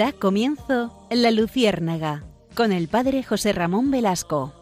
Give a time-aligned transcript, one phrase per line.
[0.00, 2.24] Da comienzo La Luciérnaga
[2.54, 4.54] con el padre José Ramón Velasco.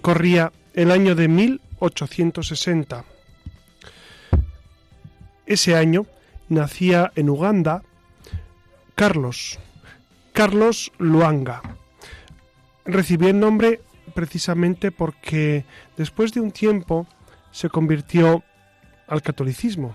[0.00, 3.04] Corría el año de 1860.
[5.44, 6.06] Ese año
[6.54, 7.82] nacía en Uganda
[8.94, 9.58] Carlos,
[10.32, 11.62] Carlos Luanga.
[12.84, 13.80] Recibió el nombre
[14.14, 15.64] precisamente porque
[15.96, 17.06] después de un tiempo
[17.50, 18.42] se convirtió
[19.08, 19.94] al catolicismo.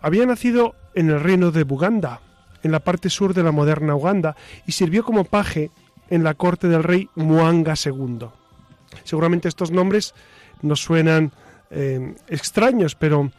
[0.00, 2.20] Había nacido en el reino de Buganda,
[2.62, 4.36] en la parte sur de la moderna Uganda,
[4.66, 5.70] y sirvió como paje
[6.10, 8.28] en la corte del rey Muanga II.
[9.04, 10.14] Seguramente estos nombres
[10.62, 11.32] nos suenan
[11.70, 13.30] eh, extraños, pero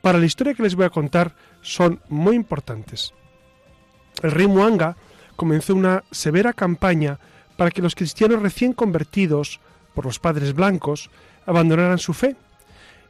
[0.00, 1.34] para la historia que les voy a contar
[1.64, 3.12] son muy importantes.
[4.22, 4.96] El rey Muanga
[5.34, 7.18] comenzó una severa campaña
[7.56, 9.58] para que los cristianos recién convertidos
[9.94, 11.10] por los padres blancos
[11.46, 12.36] abandonaran su fe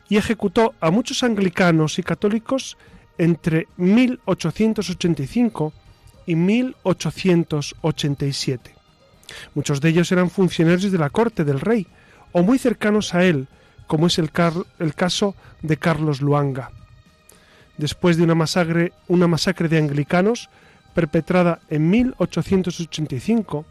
[0.09, 2.79] y ejecutó a muchos anglicanos y católicos
[3.19, 5.75] entre 1885
[6.27, 8.75] y 1887.
[9.55, 11.87] Muchos de ellos eran funcionarios de la corte del rey
[12.33, 13.49] o muy cercanos a él,
[13.87, 14.31] como es el,
[14.79, 16.71] el caso de Carlos Luanga
[17.77, 20.49] después de una masacre, una masacre de anglicanos
[20.95, 23.65] perpetrada en 1885,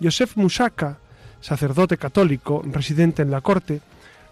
[0.00, 0.98] Joseph Musaka,
[1.40, 3.80] sacerdote católico residente en la corte,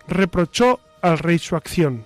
[0.06, 2.04] reprochó al rey su acción.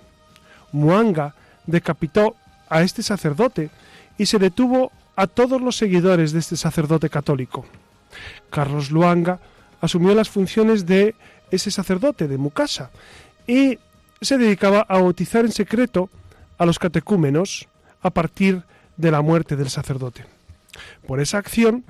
[0.71, 2.35] Muanga decapitó
[2.69, 3.69] a este sacerdote
[4.17, 7.65] y se detuvo a todos los seguidores de este sacerdote católico.
[8.49, 9.39] Carlos Luanga
[9.81, 11.15] asumió las funciones de
[11.51, 12.89] ese sacerdote, de Mukasa,
[13.47, 13.77] y
[14.21, 16.09] se dedicaba a bautizar en secreto
[16.57, 17.67] a los catecúmenos
[18.01, 18.63] a partir
[18.97, 20.25] de la muerte del sacerdote.
[21.07, 21.85] Por esa acción,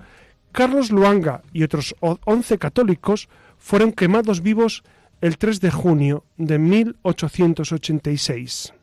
[0.52, 4.84] Carlos Luanga y otros once católicos fueron quemados vivos
[5.22, 8.74] el 3 de junio de 1886.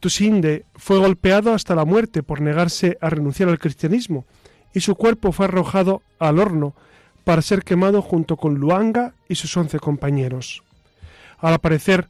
[0.00, 4.24] Tusinde fue golpeado hasta la muerte por negarse a renunciar al cristianismo
[4.72, 6.74] y su cuerpo fue arrojado al horno
[7.24, 10.62] para ser quemado junto con Luanga y sus once compañeros.
[11.38, 12.08] Al aparecer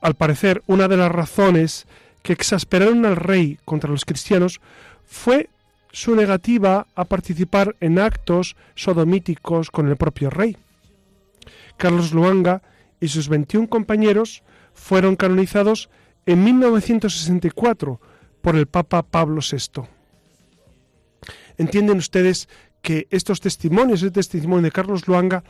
[0.00, 1.86] al parecer, una de las razones
[2.22, 4.60] que exasperaron al rey contra los cristianos
[5.06, 5.48] fue
[5.92, 10.56] su negativa a participar en actos sodomíticos con el propio rey.
[11.76, 12.62] Carlos Luanga
[13.00, 14.42] y sus 21 compañeros
[14.74, 15.88] fueron canonizados
[16.26, 18.00] en 1964
[18.42, 19.82] por el Papa Pablo VI.
[21.56, 22.48] Entienden ustedes
[22.82, 25.42] que estos testimonios, el testimonio de Carlos Luanga,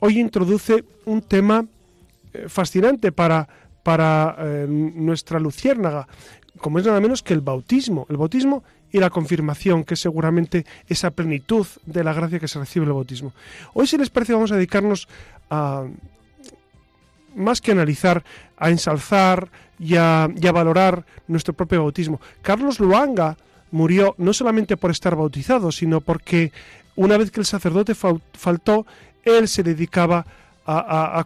[0.00, 1.66] hoy introduce un tema
[2.32, 3.48] eh, fascinante para
[3.84, 6.08] para eh, nuestra luciérnaga,
[6.58, 10.66] como es nada menos que el bautismo, el bautismo y la confirmación, que es seguramente
[10.88, 13.32] esa plenitud de la gracia que se recibe el bautismo.
[13.74, 15.06] Hoy, si les parece, vamos a dedicarnos
[15.50, 15.84] a,
[17.36, 18.24] más que analizar,
[18.56, 22.20] a ensalzar y a, y a valorar nuestro propio bautismo.
[22.40, 23.36] Carlos Luanga
[23.70, 26.52] murió no solamente por estar bautizado, sino porque
[26.96, 28.86] una vez que el sacerdote faltó,
[29.24, 30.26] él se dedicaba a,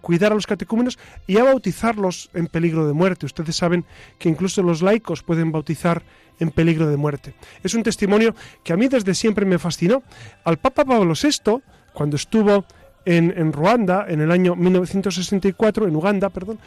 [0.00, 3.26] cuidar a los catecúmenos y a bautizarlos en peligro de muerte.
[3.26, 3.84] Ustedes saben
[4.18, 6.02] que incluso los laicos pueden bautizar
[6.40, 7.34] en peligro de muerte.
[7.62, 10.02] Es un testimonio que a mí desde siempre me fascinó.
[10.44, 11.62] Al Papa Pablo VI,
[11.92, 12.64] cuando estuvo
[13.04, 16.58] en, en Ruanda en el año 1964, en Uganda, perdón,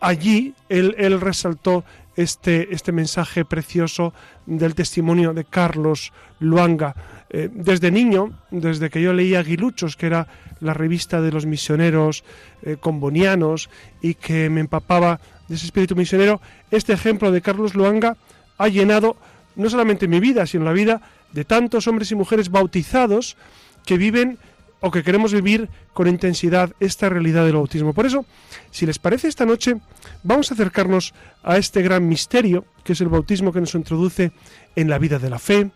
[0.00, 1.84] allí él, resaltó
[2.16, 4.12] este, este mensaje precioso
[4.46, 6.94] del testimonio de Carlos Luanga.
[7.30, 10.26] Eh, desde niño, desde que yo leía Aguiluchos, que era
[10.60, 12.24] la revista de los misioneros
[12.62, 13.70] eh, combonianos,
[14.02, 18.16] y que me empapaba de ese espíritu misionero, este ejemplo de Carlos Luanga
[18.58, 19.16] ha llenado
[19.56, 21.00] no solamente mi vida, sino la vida
[21.32, 23.36] de tantos hombres y mujeres bautizados
[23.84, 24.38] que viven
[24.80, 27.92] o que queremos vivir con intensidad esta realidad del bautismo.
[27.92, 28.24] Por eso,
[28.70, 29.76] si les parece esta noche,
[30.22, 34.32] vamos a acercarnos a este gran misterio, que es el bautismo que nos introduce
[34.76, 35.70] en la vida de la fe,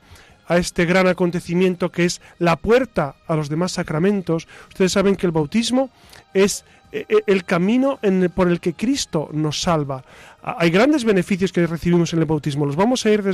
[0.46, 4.48] a este gran acontecimiento que es la puerta a los demás sacramentos.
[4.68, 5.90] Ustedes saben que el bautismo
[6.32, 6.64] es
[6.94, 7.98] eh, eh, el camino
[8.36, 10.04] por el que Cristo nos salva.
[10.42, 13.24] Hay grandes beneficios que recibimos en el bautismo, los vamos a ir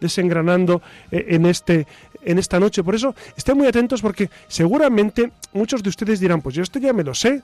[0.00, 0.80] desengranando
[1.10, 1.86] eh, en, este,
[2.22, 2.82] en esta noche.
[2.82, 6.94] Por eso estén muy atentos porque seguramente muchos de ustedes dirán, pues yo esto ya
[6.94, 7.42] me lo sé,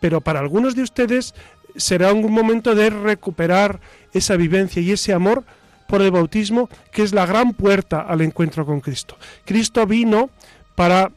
[0.00, 1.32] pero para algunos de ustedes
[1.76, 3.80] será un momento de recuperar
[4.12, 5.44] esa vivencia y ese amor
[5.88, 9.16] por el bautismo, que es la gran puerta al encuentro con Cristo.
[9.44, 10.30] Cristo vino
[10.74, 11.10] para,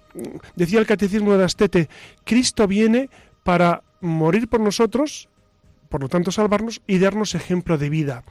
[0.55, 1.89] decía el catecismo de Astete,
[2.23, 3.09] Cristo viene
[3.43, 5.27] para morir por nosotros,
[5.89, 8.23] por lo tanto salvarnos y darnos ejemplo de vida.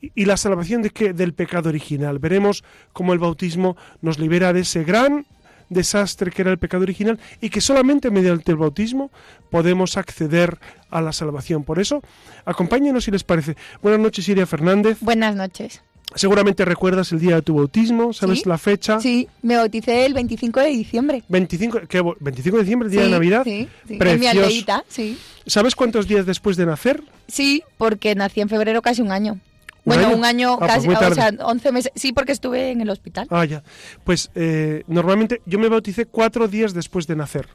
[0.00, 1.12] Y, la salvación de qué?
[1.12, 2.18] Del pecado original.
[2.18, 5.26] Veremos cómo el bautismo nos libera de ese gran
[5.68, 9.10] desastre que era el pecado original y que solamente mediante el bautismo
[9.50, 10.58] podemos acceder
[10.90, 11.64] a la salvación.
[11.64, 12.02] Por eso,
[12.44, 13.56] acompáñenos si les parece.
[13.82, 14.98] Buenas noches, Iria Fernández.
[15.00, 15.82] Buenas noches.
[16.14, 19.00] Seguramente recuerdas el día de tu bautismo, ¿sabes la fecha?
[19.00, 21.22] Sí, me bauticé el 25 de diciembre.
[21.28, 23.42] 25, ¿qué, 25 de diciembre, día de Navidad.
[23.42, 23.98] Sí, sí.
[24.00, 25.18] En mi aldeita, sí.
[25.46, 27.02] ¿Sabes cuántos días después de nacer?
[27.26, 29.40] Sí, porque nací en febrero casi un año.
[29.84, 31.92] Bueno, un año ah, pues casi, o sea, 11 meses.
[31.94, 33.26] Sí, porque estuve en el hospital.
[33.30, 33.62] Ah, ya.
[34.04, 37.48] Pues eh, normalmente yo me bauticé cuatro días después de nacer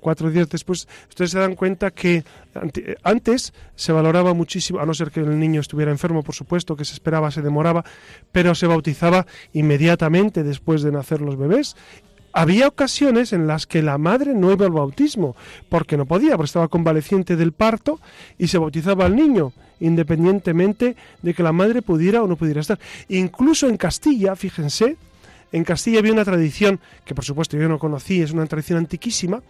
[0.00, 2.24] cuatro días después, ustedes se dan cuenta que
[3.02, 6.84] antes se valoraba muchísimo, a no ser que el niño estuviera enfermo, por supuesto, que
[6.84, 7.84] se esperaba, se demoraba,
[8.32, 11.76] pero se bautizaba inmediatamente después de nacer los bebés
[12.32, 15.34] había ocasiones en las que la madre no iba al bautismo,
[15.68, 18.00] porque no podía, porque estaba convaleciente del parto
[18.36, 22.78] y se bautizaba al niño, independientemente de que la madre pudiera o no pudiera estar.
[23.08, 24.96] Incluso en Castilla, fíjense,
[25.52, 29.42] en Castilla había una tradición que por supuesto yo no conocí, es una tradición antiquísima.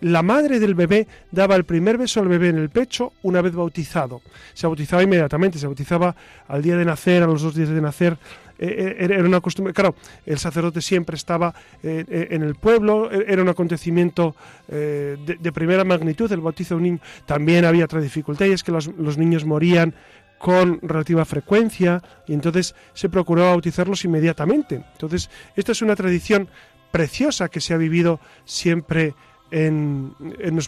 [0.00, 3.54] La madre del bebé daba el primer beso al bebé en el pecho una vez
[3.54, 4.20] bautizado.
[4.52, 6.14] Se bautizaba inmediatamente, se bautizaba
[6.48, 8.16] al día de nacer, a los dos días de nacer.
[8.58, 11.52] Eh, eh, era una costumbre, claro, el sacerdote siempre estaba
[11.82, 14.36] eh, en el pueblo, era un acontecimiento
[14.68, 16.98] de, primera magnitud, el bautizo de un niño.
[17.26, 19.94] También había otra dificultad y es que los niños morían
[20.44, 24.84] con relativa frecuencia y entonces se procuró bautizarlos inmediatamente.
[24.92, 26.50] Entonces, esta es una tradición
[26.92, 29.14] preciosa que se ha vivido siempre
[29.50, 30.14] en,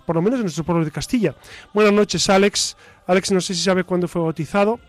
[0.06, 1.34] por lo menos en nuestro pueblo de Castilla.
[1.74, 2.74] Buenas noches, Alex.
[3.06, 4.80] Alex no sé si sabe cuándo fue bautizado.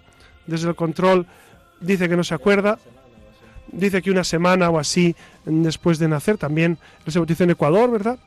[0.45, 1.27] Desde el control
[1.81, 2.79] dice que no se acuerda.
[3.69, 6.37] Dice que una semana o así después de nacer.
[6.37, 8.17] También él se bautizó en Ecuador, ¿verdad?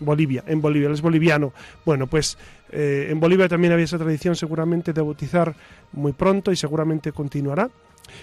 [0.00, 1.52] Bolivia, en Bolivia, él es boliviano.
[1.84, 2.38] Bueno, pues
[2.72, 5.54] eh, en Bolivia también había esa tradición seguramente de bautizar
[5.92, 7.70] muy pronto y seguramente continuará.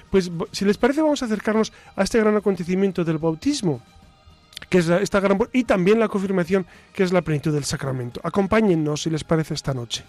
[0.09, 3.81] Pues si les parece vamos a acercarnos a este gran acontecimiento del bautismo,
[4.69, 8.19] que es esta gran y también la confirmación que es la plenitud del sacramento.
[8.23, 10.03] Acompáñennos si les parece esta noche.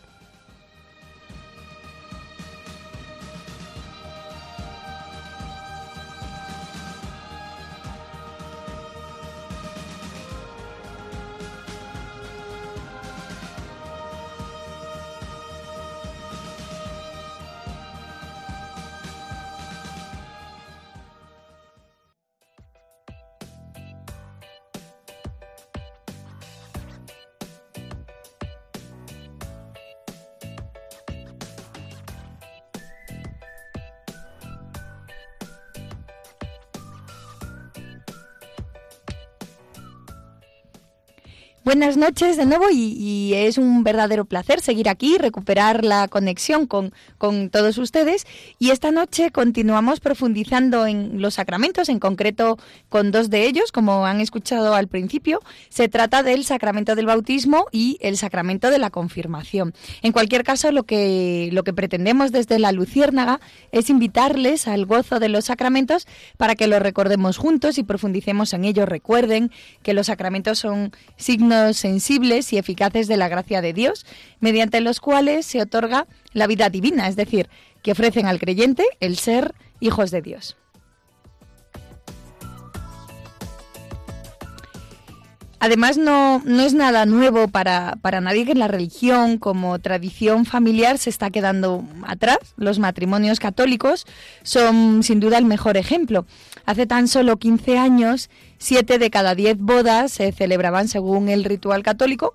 [41.71, 46.93] Buenas noches de nuevo y, es un verdadero placer seguir aquí, recuperar la conexión con,
[47.17, 48.27] con, todos ustedes
[48.59, 52.59] y esta noche continuamos profundizando en los sacramentos, en concreto
[52.89, 55.39] con dos de ellos, como han escuchado al principio.
[55.69, 59.73] Se trata del sacramento del bautismo y el sacramento de la confirmación.
[60.03, 63.39] En cualquier caso, lo que, lo que pretendemos desde la Luciérnaga
[63.71, 68.65] es invitarles al gozo de los sacramentos para que los recordemos juntos y profundicemos en
[68.65, 68.89] ellos.
[68.89, 69.53] Recuerden
[69.85, 74.07] que los sacramentos son signos sensibles y eficaces de la gracia de Dios,
[74.41, 77.49] mediante los cuales se otorga la vida divina, es decir,
[77.83, 80.57] que ofrecen al creyente el ser hijos de Dios.
[85.63, 90.97] Además, no, no es nada nuevo para, para, nadie que la religión como tradición familiar
[90.97, 92.39] se está quedando atrás.
[92.57, 94.07] Los matrimonios católicos
[94.43, 96.25] son sin duda el mejor ejemplo.
[96.65, 101.83] Hace tan solo 15 años, 7 de cada 10 bodas se celebraban según el ritual
[101.83, 102.35] católico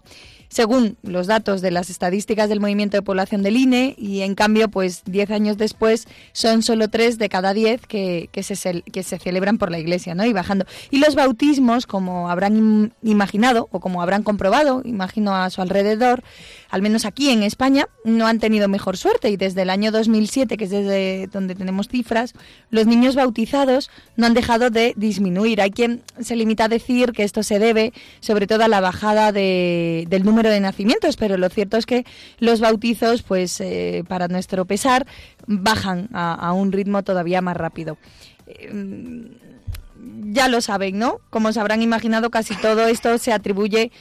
[0.50, 4.70] según los datos de las estadísticas del movimiento de población del INE y en cambio
[4.70, 9.20] pues 10 años después son solo 3 de cada 10 que, que, se, que se
[9.20, 10.26] celebran por la iglesia, ¿no?
[10.26, 10.66] Y bajando.
[10.92, 16.24] Y los bautismos, como habrán imaginado o como habrán comprobado, imagino a su alrededor,
[16.76, 20.58] al menos aquí en España, no han tenido mejor suerte y desde el año 2007,
[20.58, 22.34] que es desde donde tenemos cifras,
[22.70, 25.62] los niños bautizados no han dejado de disminuir.
[25.62, 29.32] Hay quien se limita a decir que esto se debe sobre todo a la bajada
[29.32, 32.06] de, del número de nacimientos, pero lo cierto es que
[32.40, 35.08] los bautizos, pues eh, para nuestro pesar,
[35.48, 37.98] bajan a, un ritmo todavía más rápido.
[38.48, 39.30] Eh,
[40.26, 41.22] ya lo saben, ¿no?
[41.30, 43.94] Como se habrán imaginado, casi todo esto se atribuye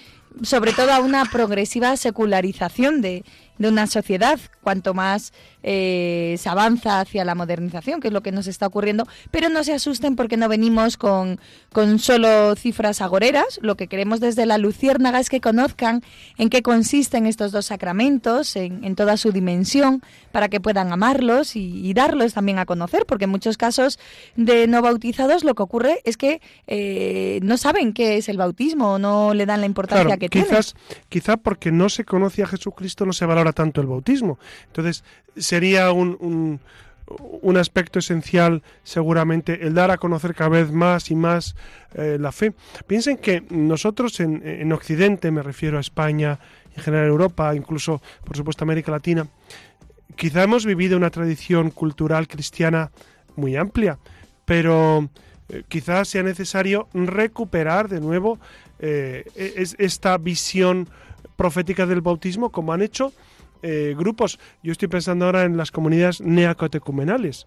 [0.43, 3.25] sobre todo a una progresiva secularización de
[3.59, 5.33] de una sociedad, cuanto más
[5.63, 9.63] eh, se avanza hacia la modernización, que es lo que nos está ocurriendo, pero no
[9.63, 11.39] se asusten porque no venimos con,
[11.73, 16.03] con solo cifras agoreras, lo que queremos desde la Luciérnaga es que conozcan
[16.39, 21.93] en qué consisten estos dos sacramentos, en, toda su dimensión, para que puedan amarlos y,
[21.95, 24.01] darlos también a conocer, porque en muchos casos
[24.35, 28.99] de no bautizados lo que ocurre es que eh, no saben qué es el bautismo,
[28.99, 31.05] no le dan la importancia que quizás, tiene.
[31.09, 34.39] Quizá porque no se conoce a Jesucristo no se valora tanto el bautismo.
[34.67, 35.05] Entonces,
[35.37, 36.61] sería un,
[37.43, 41.55] un, aspecto esencial seguramente el dar a conocer cada vez más y más
[41.95, 42.55] eh, la fe.
[42.87, 46.39] Piensen que nosotros en, en, Occidente, me refiero a España,
[46.77, 49.27] en general Europa, incluso por supuesto América Latina,
[50.17, 52.91] quizá hemos vivido una tradición cultural cristiana
[53.37, 53.99] muy amplia,
[54.45, 55.09] pero
[55.49, 58.39] eh, quizás sea necesario recuperar de nuevo
[58.79, 59.25] eh,
[59.79, 60.89] esta visión
[61.37, 63.13] profética del bautismo como han hecho
[63.67, 64.39] eh, grupos.
[64.63, 67.47] Yo estoy pensando ahora en las comunidades neocatecumenales,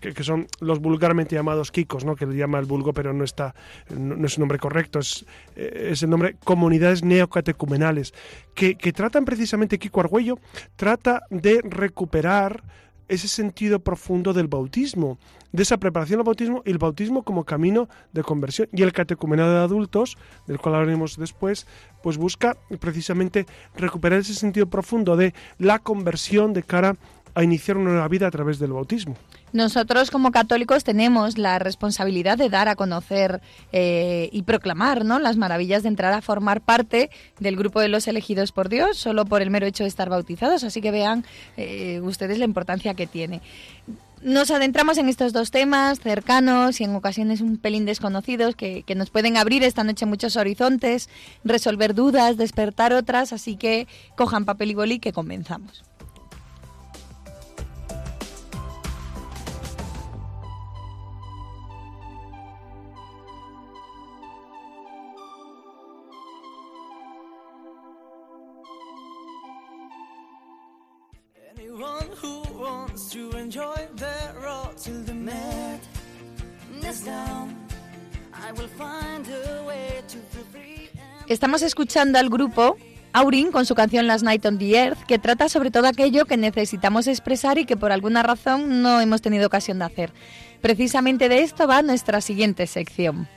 [0.00, 2.16] que, son los vulgarmente llamados kikos, ¿no?
[2.16, 3.54] que le llama el vulgo, pero no está,
[3.88, 8.12] no, es un nombre correcto, es, eh, el nombre comunidades neocatecumenales,
[8.56, 10.40] que, que tratan precisamente, Kiko Argüello,
[10.74, 12.64] trata de recuperar
[13.08, 15.18] ese sentido profundo del bautismo,
[15.52, 18.68] de esa preparación al bautismo y el bautismo como camino de conversión.
[18.72, 20.16] Y el catecumenado de adultos,
[20.46, 21.66] del cual hablaremos después,
[22.02, 26.96] pues busca precisamente recuperar ese sentido profundo de la conversión de cara
[27.34, 29.16] a iniciar una nueva vida a través del bautismo.
[29.52, 33.42] Nosotros como católicos tenemos la responsabilidad de dar a conocer
[33.72, 35.18] eh, y proclamar ¿no?
[35.18, 39.26] las maravillas de entrar a formar parte del grupo de los elegidos por Dios, solo
[39.26, 40.64] por el mero hecho de estar bautizados.
[40.64, 41.24] Así que vean
[41.58, 43.42] eh, ustedes la importancia que tiene.
[44.22, 48.94] Nos adentramos en estos dos temas cercanos y en ocasiones un pelín desconocidos que, que
[48.94, 51.10] nos pueden abrir esta noche muchos horizontes,
[51.42, 55.82] resolver dudas, despertar otras, así que cojan papel y boli que comenzamos.
[81.28, 82.76] Estamos escuchando al grupo
[83.12, 86.38] Aurin con su canción Last Night on the Earth, que trata sobre todo aquello que
[86.38, 90.12] necesitamos expresar y que por alguna razón no hemos tenido ocasión de hacer.
[90.62, 93.28] Precisamente de esto va nuestra siguiente sección.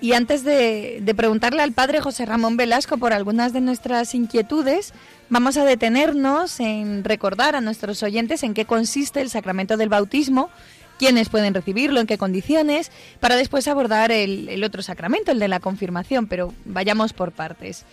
[0.00, 4.92] Y antes de, preguntarle al padre José Ramón Velasco por algunas de nuestras inquietudes,
[5.30, 10.50] vamos a detenernos en recordar a nuestros oyentes en qué consiste el sacramento del bautismo,
[10.98, 15.60] quiénes pueden recibirlo, en qué condiciones, para después abordar el, otro sacramento, el de la
[15.60, 17.86] confirmación, pero vayamos por partes.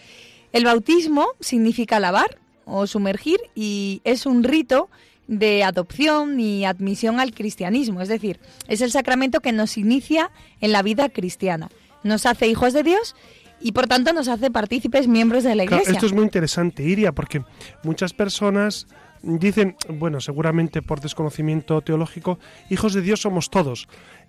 [0.52, 4.90] El bautismo significa lavar o sumergir y es un rito
[5.28, 10.74] de adopción y admisión al cristianismo, es decir, es el sacramento que nos inicia en
[10.74, 11.70] la vida cristiana
[12.04, 13.16] nos hace hijos de Dios
[13.60, 15.94] y por tanto nos hace partícipes miembros de la Iglesia.
[15.94, 17.44] esto es muy interesante, Iria, porque
[17.84, 18.88] muchas personas
[19.24, 23.88] dicen, bueno, seguramente por desconocimiento teológico, hijos de Dios somos todos.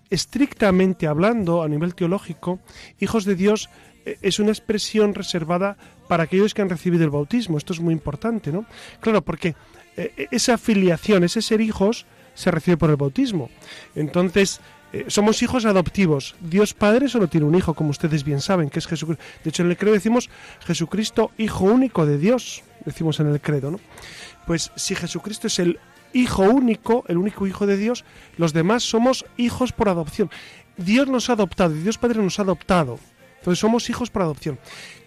[0.09, 2.59] Estrictamente hablando, a nivel teológico,
[2.99, 3.69] hijos de Dios
[4.05, 5.77] eh, es una expresión reservada
[6.07, 7.57] para aquellos que han recibido el bautismo.
[7.57, 8.65] Esto es muy importante, ¿no?
[9.01, 9.55] Claro, porque
[9.97, 12.05] eh, esa filiación, ese ser hijos,
[12.35, 13.49] se recibe por el bautismo.
[13.95, 14.61] Entonces,
[14.95, 16.35] eh, somos hijos adoptivos.
[16.39, 19.21] Dios Padre solo tiene un hijo, como ustedes bien saben, que es Jesucristo.
[19.43, 20.29] De hecho, en el credo decimos
[20.65, 23.81] Jesucristo, Hijo único de Dios, decimos en el credo, ¿no?
[24.47, 25.79] Pues si Jesucristo es el
[26.13, 28.05] Hijo único, el único Hijo de Dios,
[28.37, 30.29] los demás somos hijos por adopción.
[30.77, 32.97] Dios nos ha adoptado, Dios Padre nos ha adoptado.
[33.39, 34.57] Entonces somos hijos por adopción.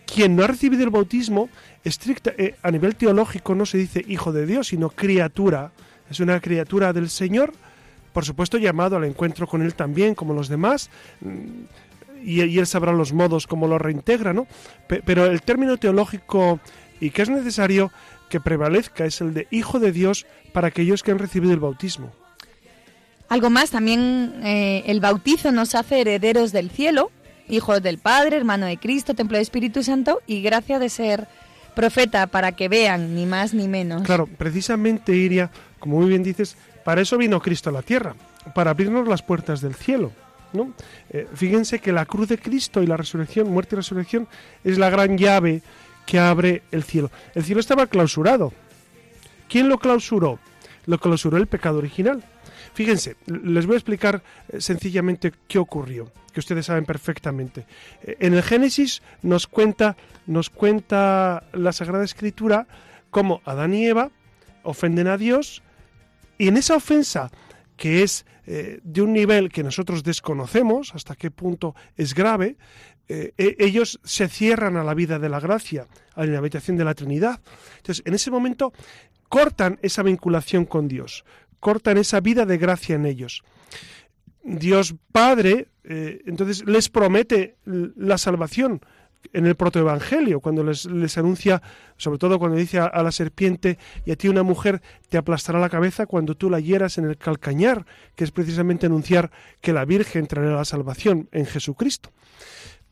[0.04, 1.48] Quien no ha recibido el bautismo,
[1.82, 5.72] estricta, eh, a nivel teológico no se dice hijo de Dios, sino criatura.
[6.10, 7.54] Es una criatura del Señor
[8.18, 10.90] por supuesto llamado al encuentro con Él también, como los demás,
[12.24, 14.48] y, Él sabrá los modos como lo reintegra, ¿no?
[14.88, 16.58] pero el término teológico
[16.98, 17.92] y que es necesario
[18.28, 22.10] que prevalezca es el de Hijo de Dios para aquellos que han recibido el bautismo.
[23.28, 27.12] Algo más, también eh, el bautizo nos hace herederos del cielo,
[27.48, 31.28] hijos del Padre, hermano de Cristo, templo del Espíritu Santo y gracia de ser
[31.76, 34.02] profeta para que vean, ni más ni menos.
[34.02, 36.56] Claro, precisamente Iria, como muy bien dices,
[36.88, 38.14] para eso vino Cristo a la tierra,
[38.54, 40.10] para abrirnos las puertas del cielo.
[40.54, 40.72] ¿no?
[41.10, 44.26] Eh, fíjense que la cruz de Cristo y la resurrección, muerte y resurrección,
[44.64, 45.60] es la gran llave
[46.06, 47.10] que abre el cielo.
[47.34, 48.54] El cielo estaba clausurado.
[49.50, 50.38] ¿Quién lo clausuró?
[50.86, 52.24] lo clausuró el pecado original.
[52.72, 57.66] Fíjense, les voy a explicar eh, sencillamente qué ocurrió, que ustedes saben perfectamente.
[58.02, 62.66] Eh, en el Génesis nos cuenta, nos cuenta la Sagrada Escritura
[63.10, 64.10] cómo Adán y Eva
[64.62, 65.62] ofenden a Dios
[66.38, 67.30] y en esa ofensa
[67.76, 72.56] que es eh, de un nivel que nosotros desconocemos, hasta qué punto es grave,
[73.08, 76.94] e, ellos se cierran a la vida de la gracia, a la habitación de la
[76.94, 77.40] Trinidad.
[77.78, 78.72] Entonces, en ese momento
[79.28, 81.24] cortan esa vinculación con Dios,
[81.60, 83.42] cortan esa vida de gracia en ellos.
[84.42, 88.80] Dios Padre, eh, entonces les promete la salvación
[89.32, 91.62] en el protoevangelio, cuando les, les, anuncia,
[91.96, 95.68] sobre todo cuando dice a, la serpiente, y a ti una mujer te aplastará la
[95.68, 97.84] cabeza cuando tú la hieras en el calcañar,
[98.14, 102.10] que es precisamente anunciar que la Virgen traerá la salvación en Jesucristo.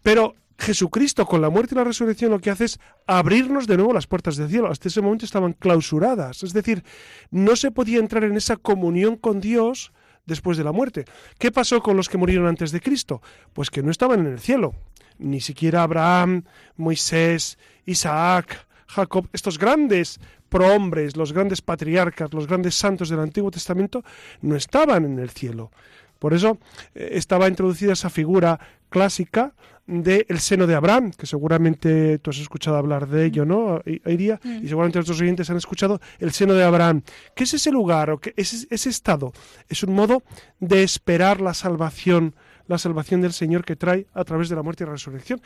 [0.02, 3.92] Pero Jesucristo con la muerte y la resurrección lo que hace es abrirnos de nuevo
[3.92, 4.70] las puertas del cielo.
[4.70, 6.42] Hasta ese momento estaban clausuradas.
[6.42, 6.82] Es decir,
[7.30, 9.92] no se podía entrar en esa comunión con Dios
[10.24, 11.04] después de la muerte.
[11.38, 13.20] ¿Qué pasó con los que murieron antes de Cristo?
[13.52, 14.74] Pues que no estaban en el cielo.
[15.18, 16.44] Ni siquiera Abraham,
[16.76, 24.04] Moisés, Isaac, Jacob, estos grandes prohombres, los grandes patriarcas, los grandes santos del Antiguo Testamento,
[24.42, 25.70] no estaban en el cielo.
[26.18, 26.58] Por eso
[26.94, 28.58] eh, estaba introducida esa figura
[28.88, 29.52] clásica
[29.86, 34.40] del seno de Abraham, que seguramente tú has escuchado hablar de ello, ¿no, Iría?
[34.42, 34.64] Mm.
[34.64, 37.02] Y seguramente nuestros oyentes han escuchado el seno de Abraham.
[37.34, 39.32] ¿Qué es ese lugar o qué es ese estado?
[39.68, 40.24] Es un modo
[40.58, 42.34] de esperar la salvación,
[42.68, 45.40] la salvación del Señor que trae a través de la muerte y la resurrección.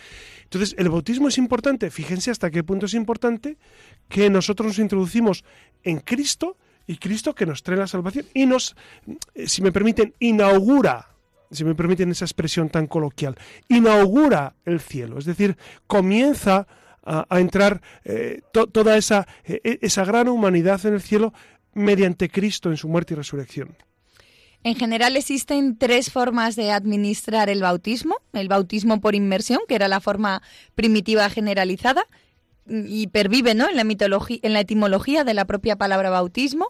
[0.44, 1.90] Entonces, el bautismo es importante.
[1.90, 3.58] Fíjense hasta qué punto es importante
[4.08, 5.44] que nosotros nos introducimos
[5.82, 8.74] en Cristo y Cristo que nos trae la salvación y nos,
[9.34, 11.06] eh, si me permiten, inaugura
[11.50, 13.36] si me permiten esa expresión tan coloquial,
[13.68, 16.66] inaugura el cielo, es decir, comienza
[17.02, 21.32] a, entrar eh, toda esa, eh, e, esa gran humanidad en el cielo
[21.74, 23.76] mediante Cristo en su muerte y resurrección.
[24.62, 28.16] En general existen tres formas de administrar el bautismo.
[28.32, 30.42] El bautismo por inmersión, que era la forma
[30.74, 32.06] primitiva generalizada
[32.66, 33.68] y pervive ¿no?
[33.68, 36.68] en, la mitología, en la etimología de la propia palabra bautismo.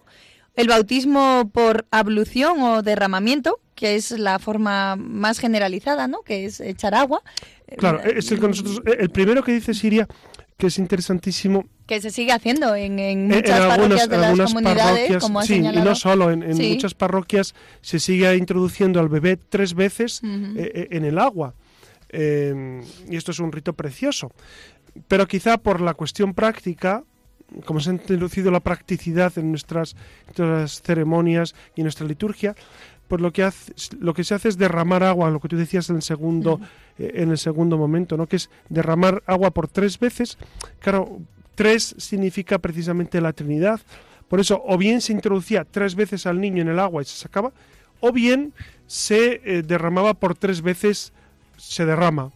[0.54, 6.22] El bautismo por ablución o derramamiento, que es la forma más generalizada, ¿no?
[6.22, 7.22] Que es echar agua.
[7.78, 10.08] Claro, es el que nosotros, el primero que dice Siria,
[10.60, 11.64] que es interesantísimo.
[11.86, 15.94] Que se sigue haciendo en, en muchas parroquias de las comunidades, como sí, y no
[15.96, 21.54] solo, en, muchas parroquias se sigue introduciendo al bebé tres veces eh, en el agua.
[22.12, 24.30] y esto es un rito precioso.
[25.08, 27.04] Pero quizá por la cuestión práctica,
[27.64, 29.96] como se ha introducido la practicidad en nuestras,
[30.82, 32.54] ceremonias y en nuestra liturgia,
[33.10, 35.90] pues lo que, hace, lo que se hace es derramar agua, lo que tú decías
[35.90, 36.60] en el segundo,
[36.96, 38.28] eh, en el segundo momento, ¿no?
[38.28, 40.38] que es derramar agua por tres veces.
[40.78, 41.18] Claro,
[41.56, 43.80] tres significa precisamente la Trinidad.
[44.28, 47.16] Por eso, o bien se introducía tres veces al niño en el agua y se
[47.16, 47.50] sacaba,
[47.98, 48.52] o bien
[48.86, 51.12] se eh, derramaba por tres veces,
[51.56, 52.30] se derrama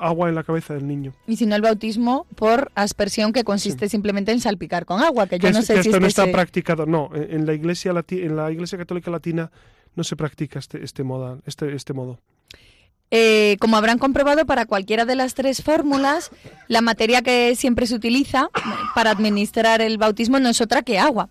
[0.00, 1.12] agua en la cabeza del niño.
[1.28, 5.38] Y si no el bautismo por aspersión que consiste simplemente en salpicar con agua, que
[5.38, 8.50] yo no sé que si esto no está practicado, no, en, la iglesia en la
[8.50, 9.52] iglesia católica latina
[9.98, 12.18] no se practica este este modo, este este modo.
[13.10, 16.30] Eh, como habrán comprobado, para cualquiera de las tres fórmulas,
[16.68, 18.50] la materia que siempre se utiliza
[18.94, 21.30] para administrar el bautismo no es otra que agua.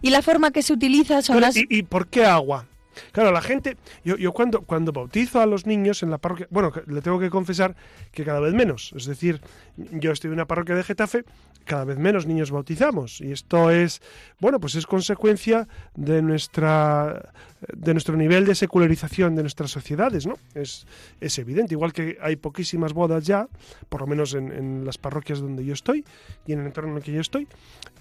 [0.00, 1.54] Y la forma que se utiliza son las...
[1.56, 2.66] ¿Y por qué agua?
[3.12, 6.72] Claro, la gente, yo, yo cuando, cuando bautizo a los niños en la parroquia, bueno,
[6.86, 7.76] le tengo que confesar
[8.10, 9.40] que cada vez menos, es decir,
[9.76, 11.24] yo estoy en una parroquia de Getafe,
[11.64, 14.00] cada vez menos niños bautizamos y esto es,
[14.40, 17.32] bueno, pues es consecuencia de nuestra
[17.66, 20.34] de nuestro nivel de secularización de nuestras sociedades, ¿no?
[20.54, 20.86] Es,
[21.20, 23.48] es evidente, igual que hay poquísimas bodas ya,
[23.88, 26.04] por lo menos en, en, las parroquias donde yo estoy
[26.46, 27.48] y en el entorno en el que yo estoy,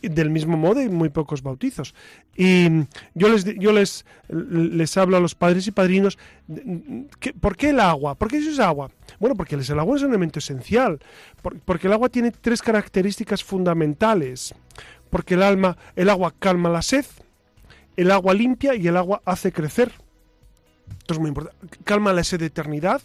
[0.02, 1.96] del mismo modo hay muy pocos bautizos.
[2.36, 2.68] Y
[3.16, 6.20] yo les, yo les, les hablo a los padres y padrinos,
[7.40, 8.16] ¿por qué el agua?
[8.16, 8.92] ¿Por qué eso es agua?
[9.20, 11.00] Bueno, porque el agua es un elemento esencial,
[11.66, 14.54] porque el agua tiene tres características fundamentales,
[15.10, 17.06] porque el, alma, el agua calma la sed,
[17.98, 19.92] el agua limpia y el agua hace crecer.
[21.00, 21.78] Esto es muy importante.
[21.84, 23.02] Calma la sed de eternidad,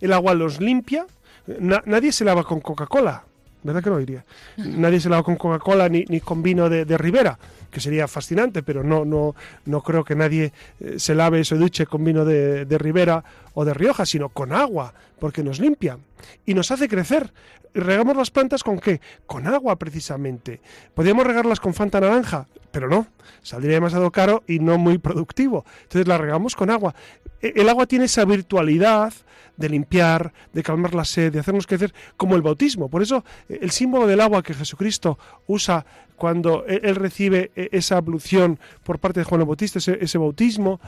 [0.00, 1.06] el agua los limpia,
[1.46, 3.24] nadie se lava con Coca-Cola,
[3.64, 4.24] ¿verdad que no diría?
[4.56, 7.38] Nadie se lava con Coca-Cola ni, ni, con vino de, de, Ribera,
[7.70, 11.86] que sería fascinante, pero no, no, no creo que nadie eh, se lave o duche
[11.86, 13.24] con vino de, de Ribera
[13.54, 15.98] o de Rioja, sino con agua, porque nos limpia.
[16.46, 17.32] y nos hace crecer.
[17.74, 19.00] ¿Regamos las plantas con qué?
[19.26, 20.60] Con agua, precisamente.
[20.94, 23.08] Podríamos regarlas con Fanta naranja, pero no,
[23.42, 25.64] saldría demasiado caro y no muy productivo.
[25.82, 26.94] Entonces las regamos con agua.
[27.40, 29.12] E, el agua tiene esa virtualidad
[29.56, 32.88] de limpiar, de calmar la sed, de hacernos crecer, como el bautismo.
[32.88, 35.84] Por eso e, el símbolo del agua que Jesucristo usa
[36.16, 40.80] cuando e, él recibe esa ablución por parte de Juan el Bautista, ese, bautismo,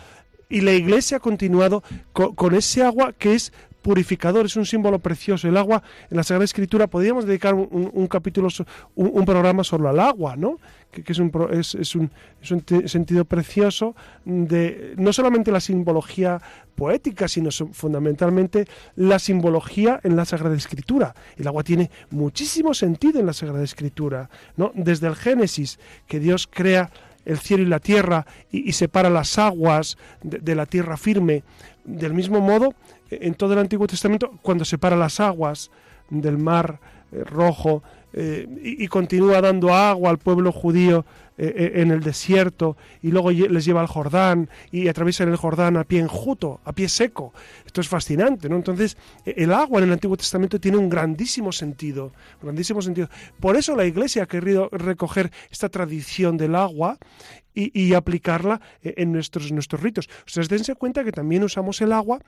[0.48, 3.52] y la iglesia ha continuado con, ese agua que es
[3.86, 5.46] purificador, es un símbolo precioso.
[5.46, 8.48] El agua en la Sagrada Escritura, podríamos dedicar un, capítulo,
[8.96, 10.58] un, programa solo al agua, ¿no?
[10.90, 13.94] Que, es, un, es, un, sentido precioso
[14.24, 16.42] de no solamente la simbología
[16.74, 21.14] poética, sino fundamentalmente la simbología en la Sagrada Escritura.
[21.36, 24.72] El agua tiene muchísimo sentido en la Sagrada Escritura, ¿no?
[24.74, 26.90] Desde el Génesis, que Dios crea
[27.26, 31.42] el cielo y la tierra y, separa las aguas de, la tierra firme.
[31.84, 32.74] Del mismo modo,
[33.10, 35.70] en todo el Antiguo Testamento, cuando separa las aguas
[36.10, 36.80] del mar
[37.12, 41.04] eh, rojo eh, y, continúa dando agua al pueblo judío
[41.36, 45.84] eh, en el desierto y luego les lleva al Jordán y atraviesan el Jordán a
[45.84, 47.34] pie enjuto, a pie seco.
[47.66, 48.56] Esto es fascinante, ¿no?
[48.56, 53.08] Entonces, e, el agua en el Antiguo Testamento tiene un grandísimo sentido, grandísimo sentido.
[53.38, 56.98] Por eso la Iglesia ha querido recoger esta tradición del agua
[57.54, 60.10] y, aplicarla en nuestros, nuestros ritos.
[60.26, 62.20] Ustedes dense cuenta que también usamos el agua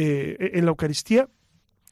[0.00, 1.28] eh, en la Eucaristía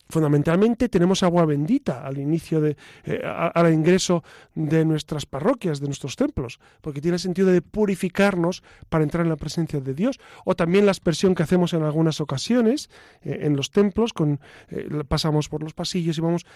[0.08, 4.22] fundamentalmente tenemos agua bendita al inicio de eh, al ingreso
[4.54, 9.36] de nuestras parroquias de nuestros templos porque tiene sentido de purificarnos para entrar en la
[9.36, 10.20] presencia de Dios.
[10.44, 12.90] O también la aspersión que hacemos en algunas ocasiones
[13.22, 14.38] eh, en los templos con
[15.08, 16.46] pasamos por los pasillos y vamos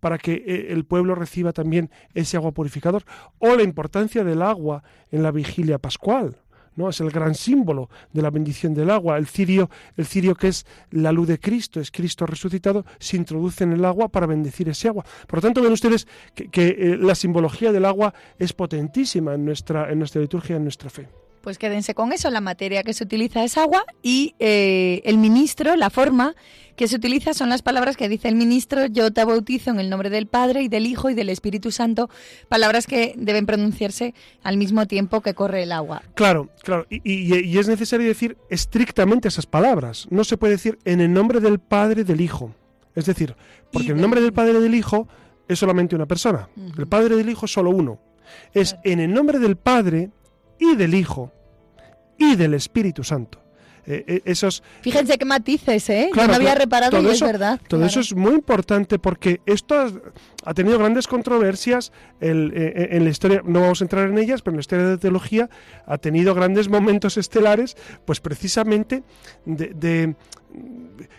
[0.00, 3.04] para que el pueblo reciba también ese agua purificador.
[3.38, 6.43] O la importancia del agua en la vigilia pascual
[6.76, 6.88] ¿no?
[6.88, 9.18] Es el gran símbolo de la bendición del agua.
[9.18, 13.64] El cirio, el cirio que es la luz de Cristo, es Cristo resucitado, se introduce
[13.64, 15.04] en el agua para bendecir ese agua.
[15.26, 19.90] Por lo tanto, ven ustedes que, eh, la simbología del agua es potentísima en nuestra,
[19.90, 21.23] en nuestra liturgia, en nuestra fe.
[21.44, 25.76] Pues quédense con eso, la materia que se utiliza es agua y eh, el ministro,
[25.76, 26.34] la forma
[26.74, 29.90] que se utiliza son las palabras que dice el ministro, yo te bautizo en el
[29.90, 32.08] nombre del Padre y del Hijo y del Espíritu Santo,
[32.48, 36.00] palabras que deben pronunciarse al mismo tiempo que corre el agua.
[36.14, 41.12] Claro, claro, y, es necesario decir estrictamente esas palabras, no se puede decir en el
[41.12, 42.54] nombre del Padre y del Hijo,
[42.94, 43.36] es decir,
[43.70, 45.08] porque el nombre del Padre y del Hijo
[45.46, 48.00] es solamente una persona, el Padre del Hijo es solo uno,
[48.54, 50.10] es en el nombre del Padre
[50.72, 51.32] y del Hijo
[52.18, 53.44] y del Espíritu Santo.
[53.86, 56.08] Eh, eh, esos Fíjense qué matices, ¿eh?
[56.14, 57.60] Yo no había reparado y es verdad.
[57.68, 60.00] Todo eso es muy importante porque esto
[60.44, 64.52] ha, tenido grandes controversias eh, en la historia, no vamos a entrar en ellas, pero
[64.52, 65.50] en la historia de teología
[65.86, 69.02] ha tenido grandes momentos estelares, pues precisamente
[69.44, 70.16] de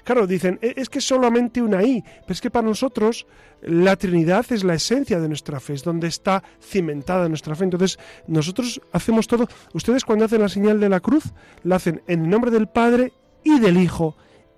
[0.03, 3.27] claro, dicen, e, es que solamente una I, pero es que para nosotros
[3.61, 7.63] la Trinidad es la esencia de nuestra fe, es donde está cimentada nuestra fe.
[7.65, 9.47] Entonces, nosotros hacemos todo.
[9.73, 13.13] Ustedes cuando hacen la señal de la cruz, la hacen en el nombre del Padre
[13.43, 14.15] y del Hijo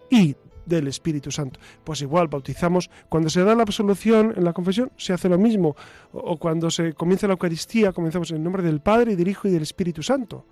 [0.09, 0.35] y
[0.67, 1.59] del Espíritu Santo.
[1.83, 5.75] Pues igual, bautizamos, cuando se da la absolución en la confesión, se hace lo mismo.
[6.11, 9.47] O, cuando se comienza la Eucaristía, comenzamos en el nombre del Padre, y del Hijo
[9.47, 10.45] y del Espíritu Santo.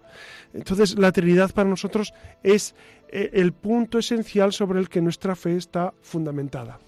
[0.53, 2.75] Entonces, la Trinidad para nosotros es
[3.09, 6.79] eh, el punto esencial sobre el que nuestra fe está fundamentada.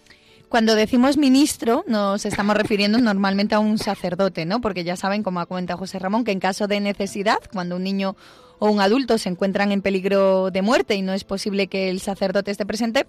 [0.49, 4.61] Cuando decimos ministro, nos estamos refiriendo normalmente a un sacerdote, ¿no?
[4.61, 7.83] Porque ya saben, como ha comentado José Ramón, que en caso de necesidad, cuando un
[7.83, 8.15] niño
[8.59, 11.99] o un adulto se encuentran en peligro de muerte y no es posible que el
[12.01, 13.05] sacerdote esté presente,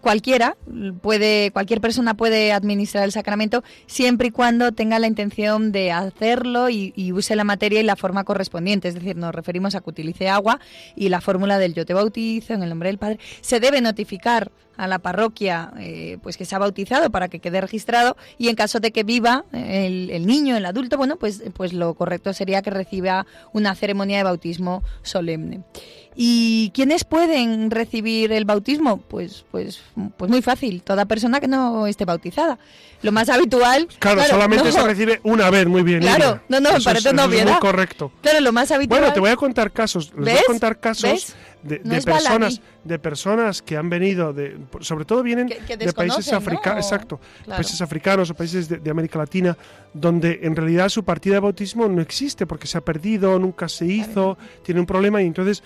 [0.00, 0.56] cualquiera
[1.00, 6.68] puede, cualquier persona puede administrar el sacramento siempre y cuando tenga la intención de hacerlo
[6.70, 8.88] y, use la materia y la forma correspondiente.
[8.88, 10.60] Es decir, nos referimos a que utilice agua
[10.96, 13.18] y la fórmula del yo te bautizo en el nombre del Padre.
[13.42, 17.60] Se debe notificar a la parroquia eh, pues que se ha bautizado para que quede
[17.60, 21.72] registrado y en caso de que viva el, el, niño, el adulto, bueno, pues, pues
[21.72, 25.62] lo correcto sería que reciba una ceremonia de bautismo solemne.
[26.14, 28.98] ¿Y quiénes pueden recibir el bautismo?
[28.98, 29.80] Pues, pues,
[30.16, 32.58] pues muy fácil, toda persona que no esté bautizada.
[33.02, 33.88] Lo más habitual.
[33.98, 36.00] Claro, solamente se recibe una vez, muy bien.
[36.00, 38.12] Claro, no, no, me parece no muy correcto.
[38.20, 39.00] Claro, lo más habitual.
[39.00, 40.12] Bueno, te voy a contar casos.
[40.16, 45.22] Les voy a contar casos de, personas, de personas que han venido, de, sobre todo
[45.22, 49.56] vienen de países africanos, exacto, países africanos o países de, América Latina,
[49.94, 53.86] donde en realidad su partida de bautismo no existe porque se ha perdido, nunca se
[53.86, 55.62] hizo, tiene un problema y entonces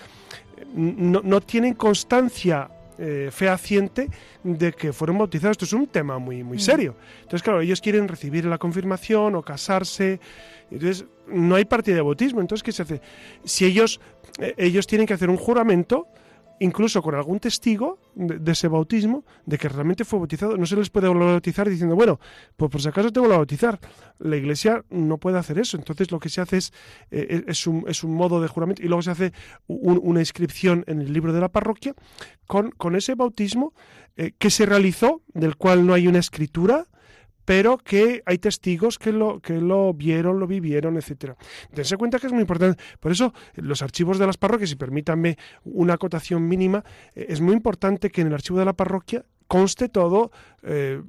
[0.73, 4.09] no, no tienen constancia eh, fehaciente
[4.43, 5.53] de que fueron bautizados.
[5.53, 6.61] Esto es un tema muy, muy mm.
[6.61, 6.95] serio.
[7.17, 10.19] Entonces, claro, ellos quieren recibir la confirmación o casarse.
[10.71, 12.41] Entonces, no hay partida de bautismo.
[12.41, 13.01] Entonces, ¿qué se hace?
[13.43, 13.99] Si ellos,
[14.39, 16.07] eh, ellos tienen que hacer un juramento
[16.59, 20.57] incluso con algún testigo de, ese bautismo, de que realmente fue bautizado.
[20.57, 22.19] No se les puede bautizar diciendo, bueno,
[22.55, 23.79] pues por si acaso tengo que bautizar.
[24.19, 25.77] La iglesia no puede hacer eso.
[25.77, 26.73] Entonces lo que se hace es,
[27.11, 29.33] eh, es, un, es un modo de juramento y luego se hace
[29.67, 31.93] una inscripción en el libro de la parroquia
[32.47, 33.73] con, con ese bautismo
[34.15, 36.87] eh, que se realizó, del cual no hay una escritura,
[37.47, 41.37] pero que hay testigos que lo, que lo vieron, lo vivieron, etcétera.
[41.71, 42.77] Dense cuenta que es muy importante.
[42.99, 46.83] Por eso, los archivos de las parroquias, y permítanme una acotación mínima,
[47.15, 50.29] eh, es muy importante que en el archivo de la parroquia conste todo
[50.61, 51.01] eh,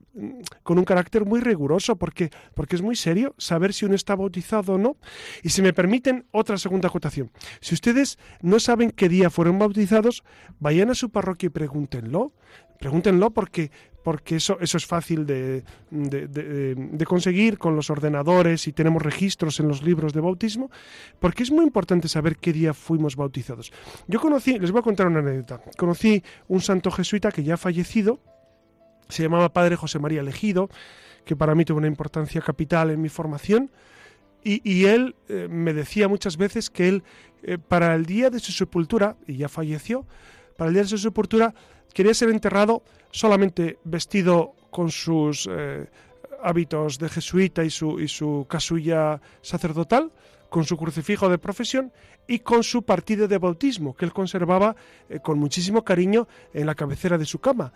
[0.63, 4.75] con un carácter muy riguroso, porque, porque es muy serio saber si uno está bautizado
[4.75, 4.97] o no.
[5.43, 7.33] Y si me permiten, otra segunda acotación.
[7.61, 10.23] Si ustedes no saben qué día fueron bautizados,
[10.61, 12.33] vayan a su parroquia y pregúntenlo.
[12.79, 13.73] Pregúntenlo porque,
[14.09, 19.69] porque eso, eso es fácil de, de, conseguir con los ordenadores y tenemos registros en
[19.69, 20.71] los libros de bautismo,
[21.21, 23.71] porque es muy importante saber qué día fuimos bautizados.
[24.07, 27.57] Yo conocí, les voy a contar una anécdota, conocí un santo jesuita que ya ha
[27.59, 28.19] fallecido,
[29.11, 30.71] se llamaba Padre José María Elegido,
[31.27, 33.71] que para mí tuvo una importancia capital en mi formación,
[34.43, 37.03] y, él eh, me decía muchas veces que él,
[37.43, 40.07] eh, para el día de su sepultura, y ya falleció,
[40.57, 41.53] para el día de su sepultura,
[41.93, 45.87] quería ser enterrado solamente vestido con sus eh,
[46.43, 50.11] hábitos de jesuita y su, y su casulla sacerdotal,
[50.49, 51.93] con su crucifijo de profesión
[52.27, 54.77] y con su partido de bautismo, que él conservaba
[55.09, 57.73] eh, con muchísimo cariño en la cabecera de su cama.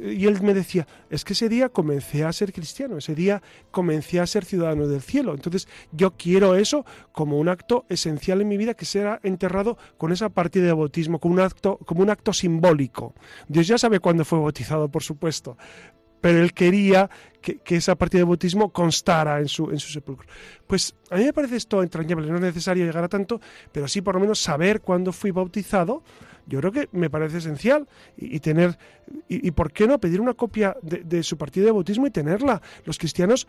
[0.00, 4.20] y él me decía, es que ese día comencé a ser cristiano, ese día comencé
[4.20, 5.34] a ser ciudadano del cielo.
[5.34, 10.12] Entonces yo quiero eso como un acto esencial en mi vida, que será enterrado con
[10.12, 13.14] esa partida de bautismo, un acto, como un acto simbólico.
[13.48, 15.56] Dios ya sabe cuándo fue bautizado, por supuesto,
[16.26, 17.08] pero él quería
[17.40, 20.26] que, esa partida de bautismo constara en su, en su sepulcro.
[20.66, 24.00] Pues a mí me parece esto entrañable, no es necesario llegar a tanto, pero sí
[24.00, 26.02] por lo menos saber cuándo fui bautizado,
[26.44, 27.86] yo creo que me parece esencial
[28.16, 28.76] y, tener,
[29.28, 32.60] y, por qué no pedir una copia de, su partida de bautismo y tenerla.
[32.84, 33.46] Los cristianos,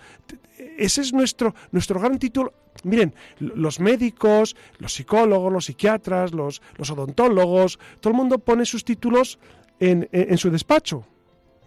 [0.77, 2.53] ese es nuestro, nuestro gran título.
[2.83, 8.85] Miren, los médicos, los psicólogos, los psiquiatras, los, los odontólogos, todo el mundo pone sus
[8.85, 9.39] títulos
[9.79, 11.07] en, en su despacho.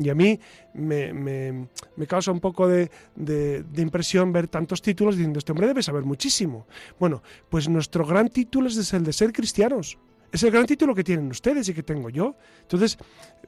[0.00, 0.40] Y a mí
[0.72, 2.90] me, me, causa un poco de,
[3.76, 6.66] impresión ver tantos títulos diciendo, este hombre debe saber muchísimo.
[6.98, 9.98] Bueno, pues nuestro gran título es el de ser cristianos.
[10.32, 12.34] Es el gran título que tienen ustedes y que tengo yo.
[12.62, 12.96] Entonces,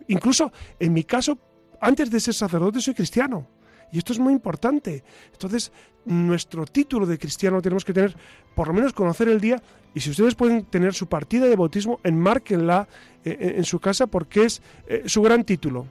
[0.08, 1.38] incluso en mi caso,
[1.80, 3.48] antes de ser sacerdote soy cristiano.
[3.90, 5.02] Y esto es muy importante.
[5.32, 5.72] Entonces,
[6.04, 8.14] nuestro título de cristiano tenemos que tener,
[8.54, 9.62] por lo menos conocer el día,
[9.94, 12.88] y si ustedes pueden tener su partida de bautismo, enmárquenla
[13.24, 15.86] eh, en, en su casa porque es eh, su gran título.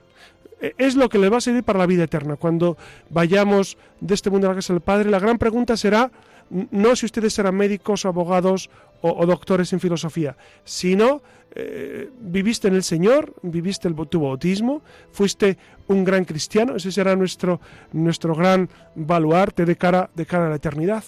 [0.62, 2.36] E, es lo que le va a servir para la vida eterna.
[2.36, 2.78] Cuando
[3.10, 6.12] vayamos de este mundo a la casa del Padre, la gran pregunta será
[6.52, 8.70] no si ustedes serán médicos, abogados
[9.02, 11.22] o, doctores en filosofía, sino
[11.56, 17.16] eh, viviste en el Señor, viviste el, tu bautismo, fuiste un gran cristiano, ese será
[17.16, 17.62] nuestro,
[17.94, 21.04] nuestro gran baluarte de cara, de cara a la eternidad.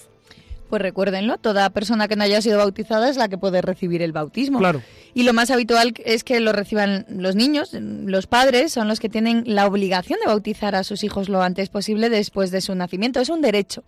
[0.69, 4.11] Pues recuérdenlo, toda persona que no haya sido bautizada es la que puede recibir el
[4.11, 4.59] bautismo.
[4.59, 4.81] Claro.
[5.13, 9.09] Y lo más habitual es que lo reciban los niños, los padres son los que
[9.09, 13.19] tienen la obligación de bautizar a sus hijos lo antes posible después de su nacimiento.
[13.19, 13.83] Es un derecho,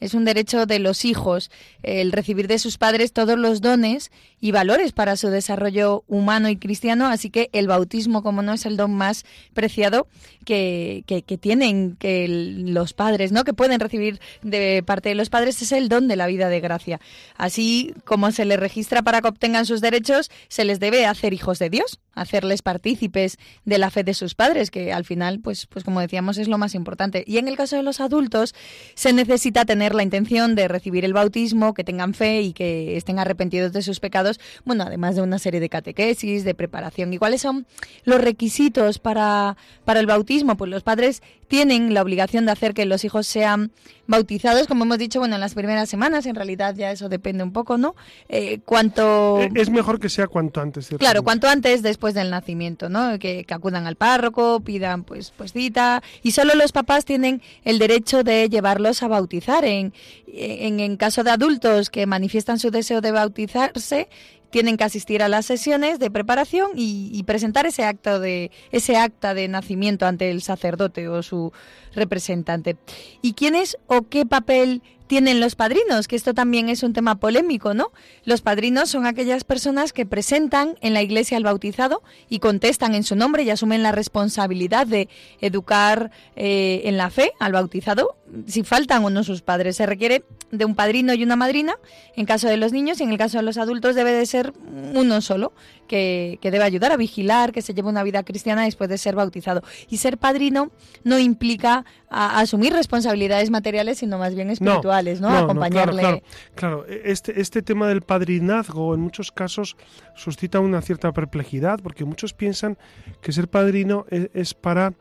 [0.00, 1.50] es un derecho de los hijos
[1.82, 6.56] el recibir de sus padres todos los dones y valores para su desarrollo humano y
[6.56, 10.06] cristiano, así que el bautismo, como no, es el don más preciado
[10.44, 13.44] que, que, que tienen que los padres, ¿no?
[13.44, 16.60] que pueden recibir de parte de los padres, es el don de la vida de
[16.60, 17.00] gracia.
[17.36, 21.58] Así como se les registra para que obtengan sus derechos, se les debe hacer hijos
[21.58, 25.84] de Dios, hacerles partícipes de la fe de sus padres, que al final, pues, pues
[25.84, 27.24] como decíamos, es lo más importante.
[27.26, 28.54] Y en el caso de los adultos,
[28.94, 33.18] se necesita tener la intención de recibir el bautismo, que tengan fe y que estén
[33.18, 37.12] arrepentidos de sus pecados, bueno, además de una serie de catequesis, de preparación.
[37.12, 37.66] ¿Y cuáles son
[38.04, 40.56] los requisitos para, para el bautismo?
[40.56, 43.72] Pues los padres tienen la obligación de hacer que los hijos sean
[44.06, 47.52] bautizados, como hemos dicho, bueno, en las primeras semanas, en realidad ya eso depende un
[47.52, 47.94] poco, ¿no?
[48.28, 49.38] Eh, cuanto...
[49.40, 50.88] Eh, es mejor que sea cuanto antes.
[50.98, 53.18] Claro, cuanto antes después del nacimiento, ¿no?
[53.18, 58.22] Que, acudan al párroco, pidan pues, pues cita, y solo los papás tienen el derecho
[58.22, 59.64] de llevarlos a bautizar.
[59.64, 59.92] En,
[60.26, 64.08] en, en caso de adultos que manifiestan su deseo de bautizarse,
[64.50, 69.34] tienen que asistir a las sesiones de preparación y, presentar ese acto de ese acta
[69.34, 71.52] de nacimiento ante el sacerdote o su
[71.94, 72.76] representante.
[73.20, 76.06] ¿Y quién es o qué papel tienen los padrinos?
[76.06, 77.90] Que esto también es un tema polémico, ¿no?
[78.24, 83.02] Los padrinos son aquellas personas que presentan en la iglesia al bautizado y contestan en
[83.02, 85.08] su nombre y asumen la responsabilidad de
[85.40, 88.16] educar eh, en la fe al bautizado,
[88.46, 89.76] si faltan o no sus padres.
[89.76, 91.76] Se requiere de un padrino y una madrina
[92.14, 94.52] en caso de los niños y en el caso de los adultos debe de ser
[94.94, 95.52] uno solo
[95.88, 99.62] que, debe ayudar a vigilar, que se lleve una vida cristiana después de ser bautizado.
[99.88, 100.70] Y ser padrino
[101.02, 104.97] no implica asumir responsabilidades materiales, sino más bien espirituales, ¿no?
[105.38, 106.22] Acompañarle.
[106.54, 109.76] claro, e, Este, este tema del padrinazgo en muchos casos
[110.14, 112.78] suscita una cierta perplejidad, porque muchos piensan
[113.20, 114.94] que ser padrino e, es para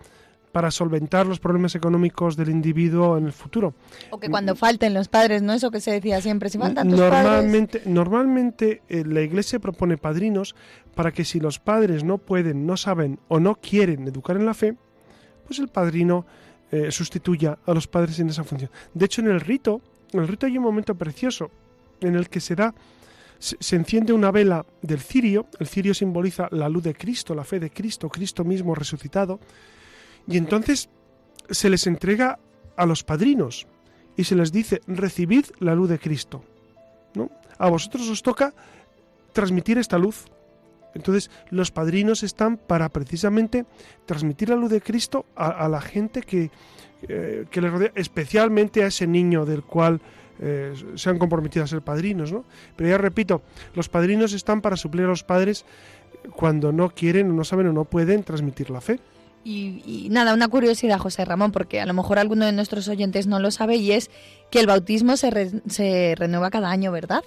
[0.57, 3.75] para solventar los problemas económicos del individuo en el futuro.
[4.09, 5.53] O que cuando falten los padres, ¿no?
[5.53, 10.55] Eso que se decía siempre, si faltan tus normalmente, Normalmente eh, la Iglesia propone padrinos
[10.95, 14.55] para que si los padres no pueden, no saben o no quieren educar en la
[14.55, 14.75] fe,
[15.45, 16.25] pues el padrino
[16.71, 18.69] eh, sustituya a los padres en esa función.
[18.93, 21.49] De hecho, en el rito, en el rito hay un momento precioso
[22.01, 22.73] en el que se da
[23.39, 27.59] se, enciende una vela del cirio, el cirio simboliza la luz de Cristo, la fe
[27.59, 29.39] de Cristo, Cristo mismo resucitado,
[30.27, 30.89] y entonces
[31.49, 32.39] se les entrega
[32.75, 33.67] a los padrinos
[34.15, 36.43] y se les dice, recibid la luz de Cristo.
[37.13, 37.29] ¿no?
[37.57, 38.53] A vosotros os toca
[39.33, 40.25] transmitir esta luz.
[40.93, 43.65] Entonces los padrinos están para precisamente
[44.05, 46.49] transmitir la luz de Cristo a, la gente que,
[47.07, 50.01] eh, que les rodea, especialmente a ese niño del cual
[50.39, 52.31] eh, se han comprometido a ser padrinos.
[52.31, 52.45] ¿no?
[52.75, 53.41] Pero ya repito,
[53.73, 55.65] los padrinos están para suplir a los padres
[56.35, 58.99] cuando no quieren, no saben o no pueden transmitir la fe.
[59.43, 63.39] Y, nada, una curiosidad, José Ramón, porque a lo mejor alguno de nuestros oyentes no
[63.39, 64.11] lo sabe, y es
[64.51, 67.23] que el bautismo se, se renueva cada año, ¿verdad?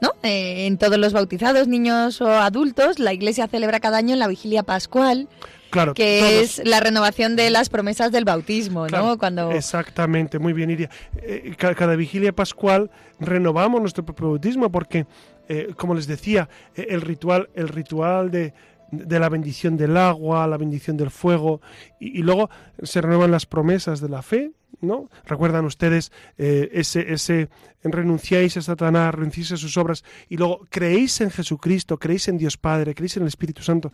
[0.00, 0.12] ¿No?
[0.22, 4.28] Eh, en todos los bautizados, niños o adultos, la Iglesia celebra cada año en la
[4.28, 5.28] vigilia pascual.
[5.70, 9.18] Claro, que es la renovación de las promesas del bautismo, ¿no?
[9.18, 9.52] Cuando...
[9.52, 10.90] Exactamente, muy bien, Iria.
[11.22, 15.06] Eh, cada, vigilia pascual renovamos nuestro propio bautismo porque,
[15.48, 18.52] eh, como les decía, el ritual, el ritual de,
[18.90, 21.60] de la bendición del agua, la bendición del fuego,
[21.98, 22.50] y, luego
[22.82, 25.08] se renuevan las promesas de la fe, ¿no?
[25.24, 27.48] Recuerdan ustedes eh, ese, ese
[27.82, 32.56] renunciáis a Satanás, renunciáis a sus obras, y luego creéis en Jesucristo, creéis en Dios
[32.56, 33.92] Padre, creéis en el Espíritu Santo.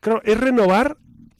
[0.00, 0.96] Claro, es renovar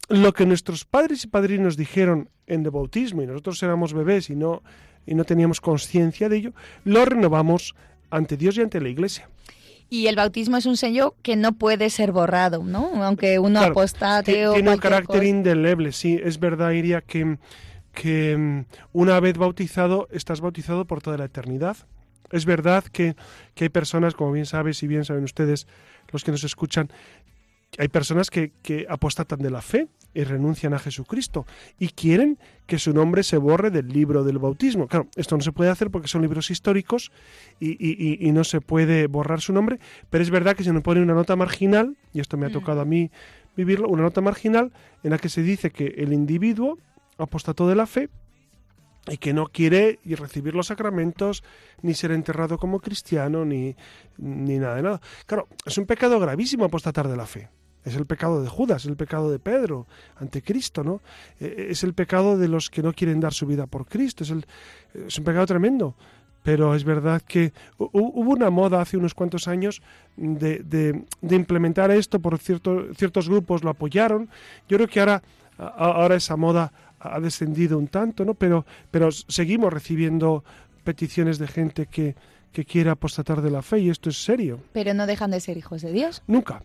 [0.09, 4.37] lo que nuestros padres y padrinos dijeron en el bautismo, y nosotros éramos bebés y
[4.37, 4.63] no,
[5.07, 6.53] y no teníamos conciencia de ello,
[6.85, 7.75] lo renovamos
[8.11, 9.29] ante Dios y ante la Iglesia.
[9.91, 13.03] Y el bautismo es un sello que no puede ser borrado, ¿no?
[13.03, 16.21] Aunque uno apostate o Tiene un carácter indeleble, sí.
[16.23, 17.39] Es verdad, Iria, que,
[17.99, 21.77] que mm, una vez bautizado, estás bautizado por toda la eternidad.
[22.31, 23.17] Es verdad que,
[23.55, 25.67] que hay personas, como bien sabes y bien saben ustedes,
[26.13, 26.91] los que nos escuchan,
[27.77, 31.45] hay personas que, que apostatan de la fe y renuncian a Jesucristo
[31.79, 34.87] y quieren que su nombre se borre del libro del bautismo.
[34.87, 37.11] Claro, esto no se puede hacer porque son libros históricos
[37.59, 41.03] y, y, no se puede borrar su nombre, pero es verdad que se nos pone
[41.03, 42.53] una nota marginal, y esto me ha mm.
[42.53, 43.11] tocado a mí
[43.57, 46.79] vivirlo, una nota marginal en la que se dice que el individuo
[47.19, 48.09] apostató de la fe
[49.11, 51.43] y que no quiere recibir los sacramentos,
[51.83, 53.75] ni ser enterrado como cristiano, ni,
[54.19, 55.01] ni nada de nada.
[55.27, 57.49] Claro, es un pecado gravísimo apostatar de la fe.
[57.85, 61.01] Es el pecado de Judas, el pecado de Pedro ante Cristo, ¿no?
[61.41, 64.25] E, e, es el pecado de los que no quieren dar su vida por Cristo,
[64.25, 64.45] es, el,
[65.07, 65.95] es un pecado tremendo.
[66.43, 69.83] Pero es verdad que hubo una moda hace unos cuantos años
[70.17, 74.31] de, de, de implementar esto, por cierto, ciertos grupos lo apoyaron.
[74.69, 75.23] Yo creo que ahora,
[75.59, 78.35] ahora esa moda ha descendido un tanto, ¿no?
[78.35, 80.45] Pero, pero seguimos recibiendo
[80.85, 82.17] peticiones de gente que,
[82.53, 84.61] que quiere apostatar de la fe y esto es serio.
[84.73, 86.23] Pero no dejan de ser hijos de Dios.
[86.27, 86.63] Nunca,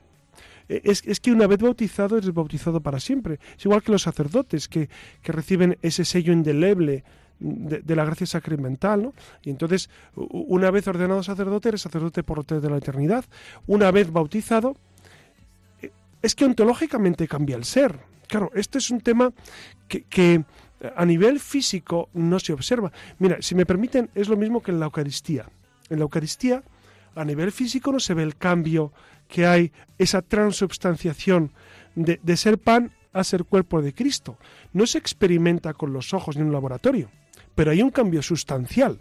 [0.70, 3.40] eh, es, que una vez bautizado eres bautizado para siempre.
[3.58, 4.90] Es igual que los sacerdotes que,
[5.24, 7.04] reciben ese sello indeleble
[7.40, 9.14] de, la gracia sacramental, ¿no?
[9.44, 13.26] Y entonces, una vez ordenado sacerdote, eres sacerdote por de la eternidad.
[13.68, 14.78] Una vez bautizado,
[15.82, 15.92] eh,
[16.22, 18.13] es que ontológicamente cambia el ser.
[18.34, 19.32] Claro, este es un tema
[19.88, 20.44] que,
[20.96, 22.92] a nivel físico no se observa.
[23.20, 25.46] Mira, si me permiten, es lo mismo que en la Eucaristía.
[25.92, 26.64] En la Eucaristía,
[27.14, 28.92] a nivel físico no se ve el cambio
[29.28, 31.52] que hay esa transubstanciación
[31.94, 34.40] de, de ser pan a ser cuerpo de Cristo.
[34.72, 37.12] No se experimenta con los ojos ni en un laboratorio,
[37.54, 39.00] pero hay un cambio sustancial.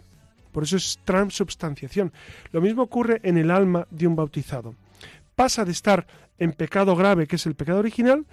[0.51, 2.13] Por eso es transubstanciación.
[2.51, 4.75] Lo mismo ocurre en el alma de un bautizado.
[5.33, 6.05] Pasa de estar
[6.37, 8.27] en pecado grave, que es el pecado original,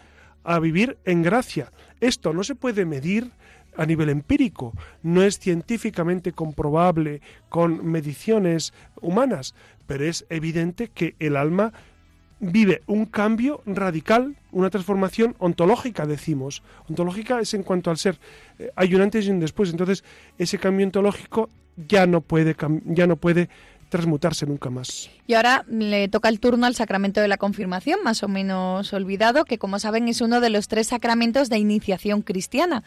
[0.45, 1.71] a vivir en gracia.
[2.01, 3.31] Esto no se puede medir
[3.77, 9.55] a nivel empírico, no es científicamente comprobable con mediciones humanas,
[9.87, 11.73] pero es evidente que el alma
[12.41, 16.63] vive un cambio radical, una transformación ontológica, decimos.
[16.89, 18.19] Ontológica es en cuanto al ser.
[18.59, 19.71] Eh, hay un antes y un después.
[19.71, 20.03] Entonces,
[20.39, 23.49] ese cambio ontológico ya no puede, ya no puede
[23.91, 25.11] transmutarse nunca más.
[25.27, 29.45] Y ahora le toca el turno al sacramento de la confirmación, más o menos olvidado,
[29.45, 32.83] que como saben es uno de los tres sacramentos de iniciación cristiana.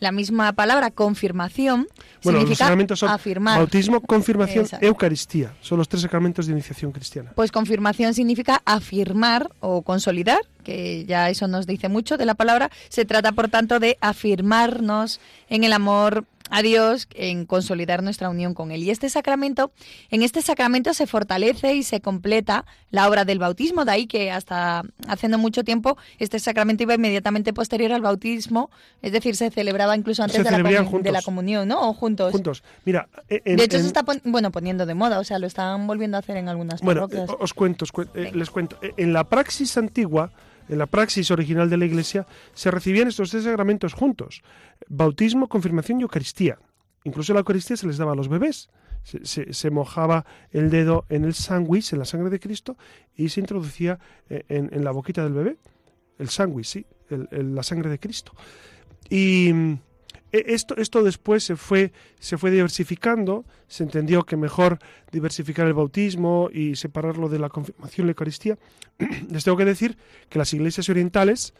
[0.00, 1.88] La misma palabra confirmación
[2.22, 3.58] bueno, significa los sacramentos son afirmar.
[3.58, 5.54] Bautismo, confirmación, Eucaristía.
[5.60, 7.32] Son los tres sacramentos de iniciación cristiana.
[7.34, 12.70] Pues confirmación significa afirmar o consolidar, que ya eso nos dice mucho de la palabra.
[12.90, 18.54] Se trata, por tanto, de afirmarnos en el amor a Dios en consolidar nuestra unión
[18.54, 18.82] con Él.
[18.82, 19.72] Y este sacramento,
[20.10, 24.30] en este sacramento se fortalece y se completa la obra del bautismo, de ahí que
[24.30, 28.70] hasta hace no mucho tiempo este sacramento iba inmediatamente posterior al bautismo,
[29.02, 31.88] es decir, se celebraba incluso antes de la, de la, comunión, ¿no?
[31.88, 32.32] O juntos.
[32.32, 32.62] Juntos.
[32.84, 36.20] Mira, de hecho se está bueno poniendo de moda, o sea, lo están volviendo a
[36.20, 37.84] hacer en algunas bueno, Bueno, os cuento,
[38.14, 38.78] eh, les cuento.
[38.96, 40.32] En la praxis antigua
[40.68, 44.42] en la praxis original de la Iglesia, se recibían estos tres sacramentos juntos,
[44.88, 46.58] bautismo, confirmación y Eucaristía.
[47.04, 48.68] Incluso la Eucaristía se les daba a los bebés.
[49.04, 52.76] Se, mojaba el dedo en el sándwich, en la sangre de Cristo,
[53.16, 53.98] y se introducía
[54.28, 55.56] eh, en, la boquita del bebé.
[56.18, 58.32] El sándwich, sí, la sangre de Cristo.
[59.08, 59.78] Y
[60.32, 64.78] esto, esto después se fue, se fue diversificando, se entendió que mejor
[65.10, 68.58] diversificar el bautismo y separarlo de la confirmación y la Eucaristía.
[69.30, 69.96] Les tengo que decir
[70.28, 71.54] que las iglesias orientales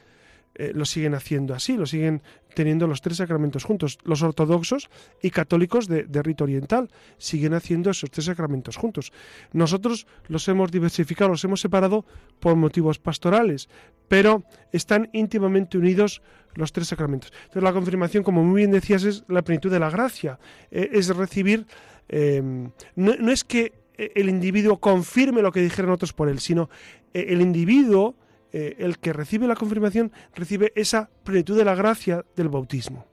[0.61, 2.21] eh, lo siguen haciendo así, lo siguen
[2.53, 3.97] teniendo los tres sacramentos juntos.
[4.03, 4.91] Los ortodoxos
[5.23, 9.13] y católicos de, rito oriental siguen haciendo esos tres sacramentos juntos.
[9.53, 12.05] Nosotros los hemos diversificado, los hemos separado
[12.41, 13.69] por motivos pastorales,
[14.09, 14.43] pero
[14.73, 16.23] están íntimamente unidos
[16.55, 17.33] los tres sacramentos.
[17.33, 20.41] Entonces la confirmación, como muy bien decías, es la plenitud de la gracia,
[20.73, 21.69] eh, es recibir,
[22.09, 22.43] eh,
[22.97, 26.69] no, es que el individuo confirme lo que dijeron otros por él, sino
[27.15, 28.17] el individuo
[28.53, 33.07] eh, el que recibe la confirmación recibe esa plenitud de la gracia del bautismo.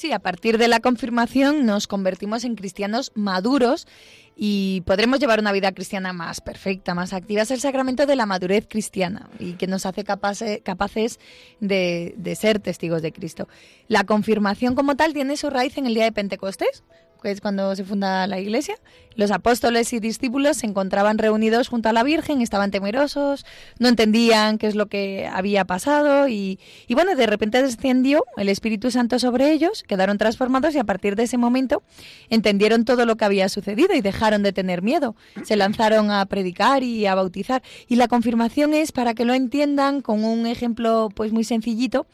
[0.00, 3.86] Sí, a partir de la confirmación nos convertimos en cristianos maduros
[4.34, 7.42] y podremos llevar una vida cristiana más perfecta, más activa.
[7.42, 11.20] Es el sacramento de la madurez cristiana y que nos hace capaces
[11.60, 13.46] de, de ser testigos de Cristo.
[13.88, 16.82] La confirmación como tal tiene su raíz en el día de Pentecostés,
[17.20, 18.76] que es cuando se funda la iglesia,
[19.16, 23.44] los apóstoles y discípulos se encontraban reunidos junto a la Virgen, estaban temerosos,
[23.78, 28.48] no entendían qué es lo que había pasado y, y, bueno, de repente descendió el
[28.48, 31.82] Espíritu Santo sobre ellos, quedaron transformados y a partir de ese momento
[32.28, 35.16] entendieron todo lo que había sucedido y dejaron de tener miedo.
[35.44, 40.00] Se lanzaron a predicar y a bautizar y la confirmación es para que lo entiendan
[40.00, 42.06] con un ejemplo pues muy sencillito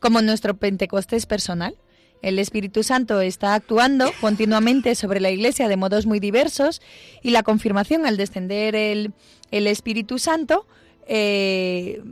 [0.00, 1.76] como nuestro Pentecostés personal.
[2.22, 6.80] El Espíritu Santo está actuando continuamente sobre la Iglesia de modos muy diversos
[7.22, 9.12] y la confirmación al descender el,
[9.50, 10.66] Espíritu Santo
[11.06, 12.02] eh,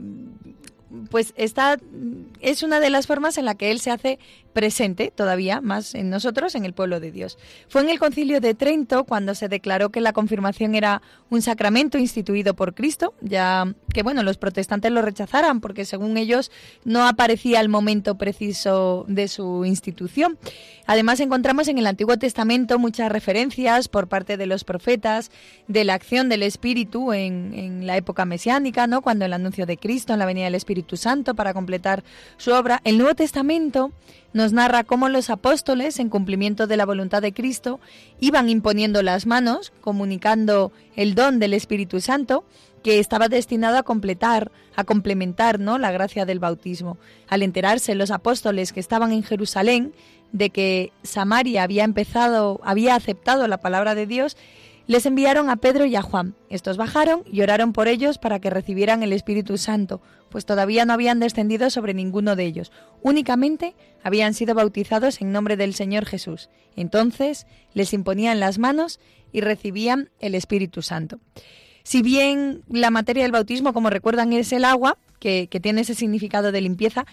[1.09, 1.77] pues esta
[2.39, 4.19] es una de las formas en la que él se hace
[4.53, 7.37] presente todavía más en nosotros, en el pueblo de Dios.
[7.67, 11.97] Fue en el concilio de Trento cuando se declaró que la confirmación era un sacramento
[11.97, 16.51] instituido por Cristo, ya que bueno, los protestantes lo rechazaran porque según ellos
[16.85, 20.37] no aparecía el momento preciso de su institución.
[20.85, 25.31] Además encontramos en el Antiguo Testamento muchas referencias por parte de los profetas
[25.67, 29.01] de la acción del Espíritu en, la época mesiánica, ¿no?
[29.01, 32.03] cuando el anuncio de Cristo en la venida del Espíritu Santo para completar
[32.37, 32.81] su obra.
[32.83, 33.91] El Nuevo Testamento
[34.51, 37.79] narra cómo los apóstoles, en cumplimiento de la voluntad de Cristo,
[38.19, 42.43] iban imponiendo las manos, comunicando el don del Espíritu Santo,
[42.83, 45.77] que estaba destinado a completar, a complementar ¿no?
[45.77, 46.97] la gracia del bautismo.
[47.29, 49.93] Al enterarse los apóstoles que estaban en Jerusalén
[50.33, 54.35] de que Samaria había empezado, había aceptado la palabra de Dios,
[54.87, 56.35] les enviaron a Pedro y a Juan.
[56.49, 60.93] Estos bajaron y oraron por ellos para que recibieran el Espíritu Santo, pues todavía no
[60.93, 62.71] habían descendido sobre ninguno de ellos,
[63.01, 66.49] únicamente habían sido bautizados en nombre del Señor Jesús.
[66.75, 68.99] Entonces les imponían las manos
[69.31, 71.19] y recibían el Espíritu Santo.
[71.83, 75.95] Si bien la materia del bautismo, como recuerdan, es el agua, que, que tiene ese
[75.95, 77.05] significado de limpieza,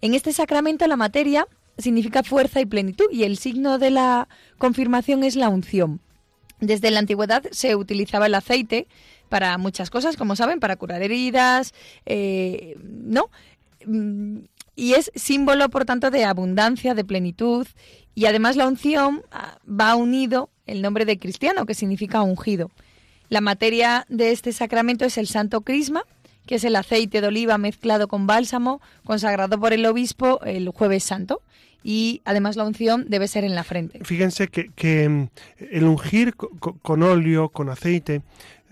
[0.00, 1.46] en este sacramento la materia
[1.78, 6.00] significa fuerza y plenitud y el signo de la confirmación es la unción.
[6.60, 8.86] Desde la antigüedad se utilizaba el aceite
[9.28, 11.74] para muchas cosas, como saben, para curar heridas,
[12.06, 13.30] eh, ¿no?
[13.86, 14.38] Mm,
[14.74, 17.66] y es símbolo, por tanto, de abundancia, de plenitud.
[18.14, 22.70] Y además la unción ah, va unido el nombre de cristiano, que significa ungido.
[23.28, 26.04] La materia de este sacramento es el santo crisma,
[26.46, 31.04] que es el aceite de oliva mezclado con bálsamo, consagrado por el obispo el jueves
[31.04, 31.42] santo
[31.82, 34.00] y además la unción debe ser en la frente.
[34.04, 35.28] Fíjense que, mm,
[35.70, 38.22] el ungir con óleo, con aceite,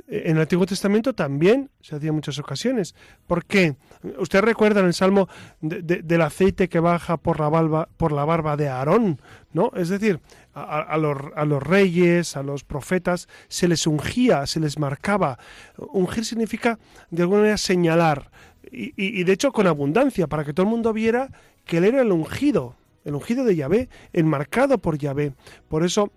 [0.08, 2.94] En el Antiguo Testamento también se hacía en muchas ocasiones.
[3.26, 3.74] ¿Por qué?
[4.18, 5.28] Usted recuerda el Salmo
[5.60, 9.20] del aceite que baja por la, barba, por la barba de Aarón,
[9.52, 9.72] ¿no?
[9.74, 10.20] Es decir,
[10.54, 15.38] a, los, a, los, reyes, a los profetas, se les ungía, se les marcaba.
[15.76, 16.78] Ungir significa,
[17.10, 18.30] de alguna manera, señalar.
[18.70, 21.30] Y, y, de hecho, con abundancia, para que todo el mundo viera
[21.64, 22.76] que él era el ungido,
[23.06, 25.32] el ungido de Yahvé, enmarcado por Yahvé.
[25.68, 26.12] Por eso,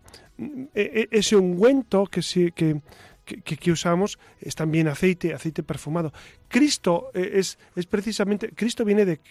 [0.73, 2.21] e, e, ese ungüento que,
[2.51, 2.81] que,
[3.43, 6.11] que, usamos es también aceite, aceite perfumado.
[6.47, 9.21] Cristo eh, es, es precisamente, Cristo viene de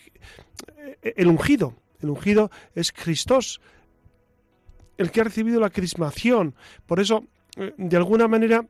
[1.03, 3.61] el ungido, el ungido es Cristos,
[4.97, 6.55] el que ha recibido la crismación.
[6.87, 7.25] Por eso,
[7.77, 8.65] de alguna manera,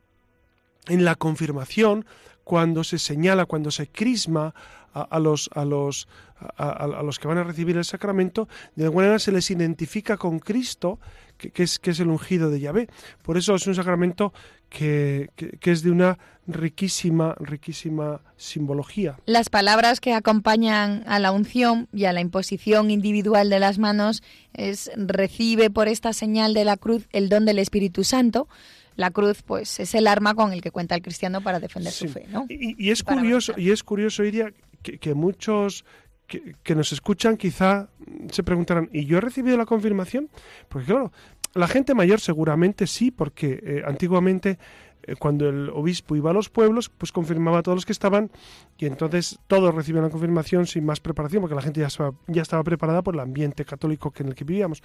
[0.86, 2.06] en la confirmación,
[2.44, 4.54] cuando se señala, cuando se crisma
[4.92, 6.08] a, los, a, los,
[6.56, 10.38] a, los que van a recibir el sacramento, de alguna manera se les identifica con
[10.38, 10.98] Cristo,
[11.36, 12.88] que, es, que es el ungido de Yahvé.
[13.22, 14.32] Por eso es un sacramento
[14.68, 19.16] que, que, es de una riquísima, riquísima simbología.
[19.26, 24.22] Las palabras que acompañan a la unción y a la imposición individual de las manos
[24.54, 28.48] es recibe por esta señal de la cruz el don del Espíritu Santo.
[28.96, 32.08] La cruz, pues, es el arma con el que cuenta el cristiano para defender su
[32.08, 32.46] fe, ¿no?
[32.48, 34.52] Y, es curioso, y es curioso, Iria,
[34.82, 35.84] que, muchos
[36.26, 37.88] que, nos escuchan quizá
[38.30, 40.28] se preguntarán, ¿y yo he recibido la confirmación?
[40.68, 41.12] Porque claro,
[41.54, 44.58] la gente mayor seguramente sí, porque eh, antiguamente
[45.02, 48.30] eh, cuando el obispo iba a los pueblos, pues confirmaba a todos los que estaban
[48.76, 52.42] y entonces todos recibían la confirmación sin más preparación, porque la gente ya estaba, ya
[52.42, 54.82] estaba preparada por el ambiente católico en el que vivíamos.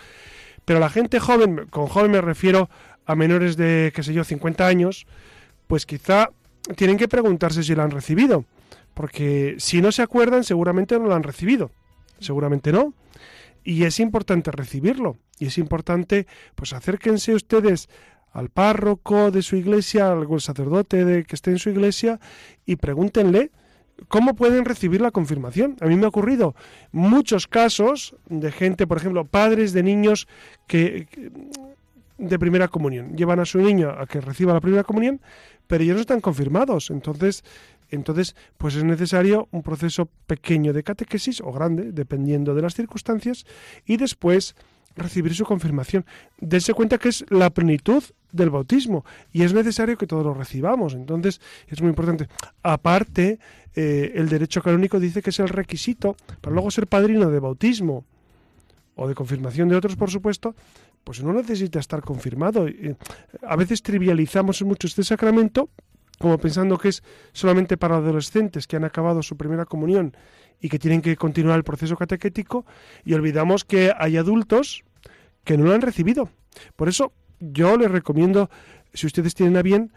[0.64, 2.70] Pero la gente joven, con joven me refiero
[3.06, 5.06] a menores de, qué sé yo, 50 años,
[5.68, 6.30] pues quizá
[6.78, 8.46] tienen que preguntarse si la han recibido,
[8.94, 11.72] porque si no se acuerdan seguramente no la han recibido,
[12.20, 12.94] seguramente no.
[13.64, 17.88] Y es importante recibirlo, y es importante, pues acérquense ustedes
[18.34, 22.20] al párroco de su iglesia, al sacerdote de, que esté en su iglesia,
[22.66, 23.52] y pregúntenle
[24.08, 25.78] cómo pueden recibir la confirmación.
[25.80, 26.56] A mí me ha ocurrido
[26.92, 30.28] muchos casos de gente, por ejemplo, padres de niños
[30.68, 31.08] que
[32.18, 33.16] de primera comunión.
[33.16, 35.22] Llevan a su niño a que reciba la primera comunión,
[35.68, 36.90] pero ellos no están confirmados.
[36.90, 37.44] Entonces,
[37.96, 43.46] entonces, pues es necesario un proceso pequeño de catequesis o grande, dependiendo de las circunstancias,
[43.86, 44.56] y después
[44.96, 46.06] recibir su confirmación.
[46.40, 50.94] Dense cuenta que es la plenitud del bautismo y es necesario que todos lo recibamos.
[50.94, 52.28] Entonces, es muy importante.
[52.62, 53.40] Aparte,
[53.76, 58.06] eh, el derecho canónico dice que es el requisito para luego ser padrino de bautismo
[58.96, 60.56] o de confirmación de otros, por supuesto,
[61.04, 62.68] pues no necesita estar confirmado.
[63.42, 65.70] A veces trivializamos mucho este sacramento,
[66.20, 70.16] como pensando que es solamente para adolescentes que han acabado su primera comunión
[70.62, 72.66] y que tienen que continuar el proceso catequético,
[73.04, 74.84] y olvidamos que hay adultos
[75.44, 76.30] que no lo han recibido.
[76.76, 78.50] Por eso yo les recomiendo,
[78.94, 79.92] si ustedes tienen a bien,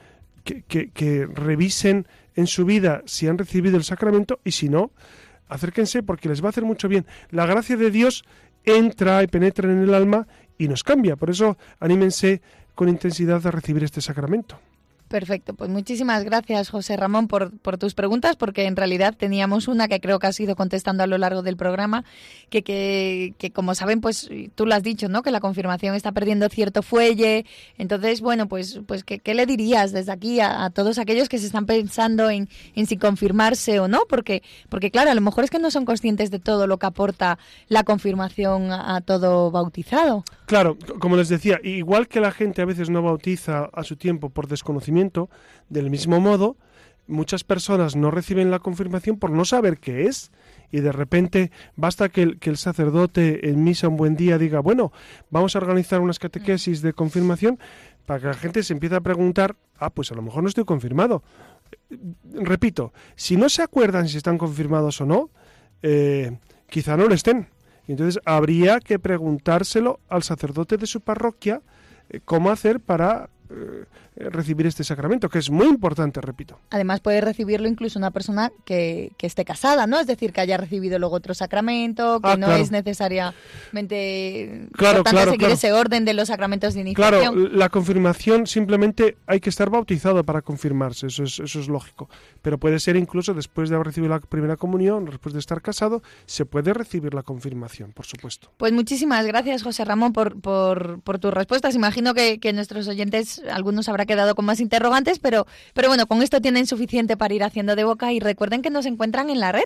[0.45, 4.93] que, revisen en su vida si han recibido el sacramento y si no,
[5.49, 7.07] acérquense porque les va a hacer mucho bien.
[7.31, 8.25] La gracia de Dios
[8.65, 10.27] entra y penetra en el alma
[10.59, 11.17] y nos cambia.
[11.17, 12.43] Por eso anímense
[12.75, 14.59] con intensidad a recibir este sacramento.
[15.09, 19.87] Perfecto, pues muchísimas gracias José Ramón por, por, tus preguntas, porque en realidad teníamos una
[19.87, 22.05] que creo que has ido contestando a lo largo del programa,
[22.51, 25.23] que, que, que, como saben, pues tú lo has dicho, ¿no?
[25.23, 27.47] Que la confirmación está perdiendo cierto fuelle.
[27.79, 31.67] Entonces, bueno, pues, pues ¿qué, le dirías desde aquí a, todos aquellos que se están
[31.67, 34.01] pensando en, en si confirmarse o no?
[34.09, 36.87] Porque, porque claro, a lo mejor es que no son conscientes de todo lo que
[36.87, 37.39] aporta
[37.69, 40.25] la confirmación a todo bautizado.
[40.47, 44.31] Claro, como les decía, igual que la gente a veces no bautiza a su tiempo
[44.31, 44.96] por desconocimiento,
[45.69, 46.57] del mismo modo,
[47.07, 50.31] muchas personas no reciben la confirmación por no saber qué es.
[50.73, 54.93] Y de repente basta que el, sacerdote en misa un buen día diga, bueno,
[55.31, 57.59] vamos a organizar unas catequesis de confirmación
[58.05, 60.65] para que la gente se empiece a preguntar, ah, pues a lo mejor no estoy
[60.65, 61.23] confirmado.
[62.33, 65.31] Repito, si no se acuerdan si están confirmados o no,
[65.83, 66.37] eh,
[66.69, 67.49] quizá no lo estén
[67.87, 71.63] y entonces habría que preguntárselo al sacerdote de su parroquia
[72.09, 73.31] eh, cómo hacer para
[74.17, 76.59] recibir este sacramento, que es muy importante, repito.
[76.71, 79.99] Además puede recibirlo incluso una persona que, que esté casada, ¿no?
[79.99, 85.33] Es decir, que haya recibido luego otro sacramento, que ah, no es necesariamente claro, claro,
[85.33, 87.35] seguir ese orden de los sacramentos de iniciación.
[87.35, 92.09] Claro, la confirmación simplemente hay que estar bautizado para confirmarse, eso es, eso es lógico.
[92.43, 96.03] Pero puede ser incluso después de haber recibido la primera comunión, después de estar casado,
[96.27, 98.51] se puede recibir la confirmación, por supuesto.
[98.57, 101.75] Pues muchísimas gracias, José Ramón, por, por, por tus respuestas.
[101.75, 106.23] Imagino que, que nuestros oyentes algunos habrá quedado con más interrogantes, pero, pero bueno, con
[106.23, 109.53] esto tienen suficiente para ir haciendo de boca y recuerden que nos encuentran en la
[109.53, 109.65] red.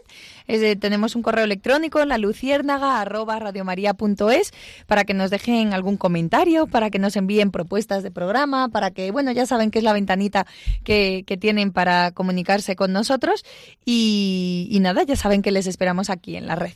[0.78, 4.52] tenemos un correo electrónico, la luciérnaga arroba radiomaria.es,
[4.86, 9.10] para que nos dejen algún comentario, para que nos envíen propuestas de programa, para que,
[9.10, 10.46] bueno, ya saben que es la ventanita
[10.84, 13.44] que, tienen para comunicarse con nosotros
[13.84, 16.72] y nada, ya saben que les esperamos aquí en la red.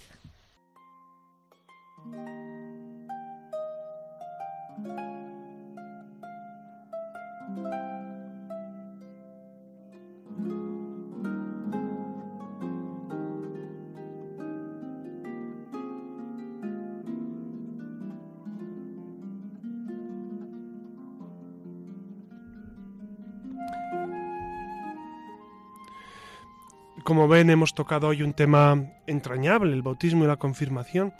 [27.04, 31.12] Como ven, hemos tocado hoy un tema entrañable, el bautismo y la confirmación,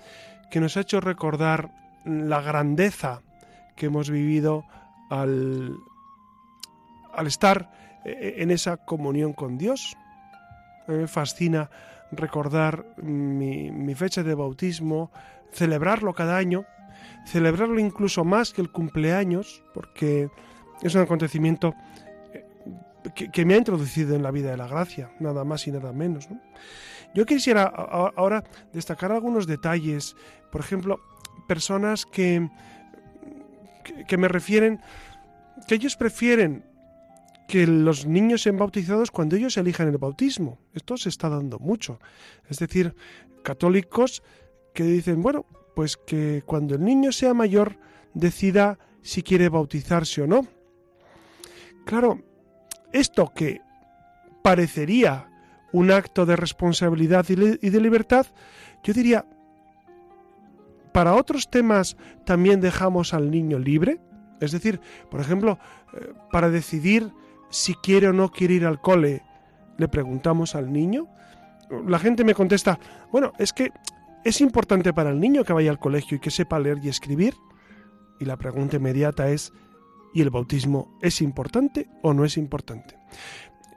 [0.51, 1.73] que nos ha hecho recordar
[2.07, 3.21] la grandeza
[3.77, 4.65] que hemos vivido
[5.11, 5.77] al,
[7.13, 7.71] al estar
[8.07, 9.95] eh, en esa comunión con Dios.
[10.89, 11.69] A mí me fascina
[12.13, 15.11] recordar mi, mi, fecha de bautismo,
[15.53, 16.65] celebrarlo cada año,
[17.27, 20.31] celebrarlo incluso más que el cumpleaños, porque
[20.83, 21.75] es un acontecimiento
[23.13, 26.29] que, me ha introducido en la vida de la gracia, nada más y nada menos.
[27.15, 30.17] Yo quisiera ahora destacar algunos detalles,
[30.51, 31.01] por ejemplo,
[31.47, 32.49] personas que,
[34.09, 34.81] que, me refieren
[35.69, 36.65] que ellos prefieren
[37.47, 40.59] que los niños sean bautizados cuando ellos elijan el bautismo.
[40.73, 42.01] Esto se está dando mucho.
[42.49, 42.97] Es decir,
[43.43, 44.23] católicos
[44.73, 45.47] que dicen, bueno,
[45.77, 47.77] pues que cuando el niño sea mayor
[48.15, 50.47] decida si quiere bautizarse o no.
[51.85, 52.23] Claro,
[52.95, 53.61] esto que
[54.43, 55.29] parecería
[55.73, 58.27] un acto de responsabilidad y de libertad,
[58.85, 59.27] yo diría,
[60.93, 64.01] para otros temas también dejamos al niño libre.
[64.41, 64.81] Es decir,
[65.11, 65.59] por ejemplo,
[65.93, 67.11] eh, para decidir
[67.51, 69.23] si quiere o no quiere ir al cole,
[69.77, 71.09] le preguntamos al niño.
[71.89, 72.79] La gente me contesta,
[73.11, 73.73] bueno, es que
[74.25, 77.35] es importante para el niño que vaya al colegio y que sepa leer y escribir.
[78.21, 79.53] Y la pregunta inmediata es,
[80.15, 82.97] y el bautismo es importante o no es importante.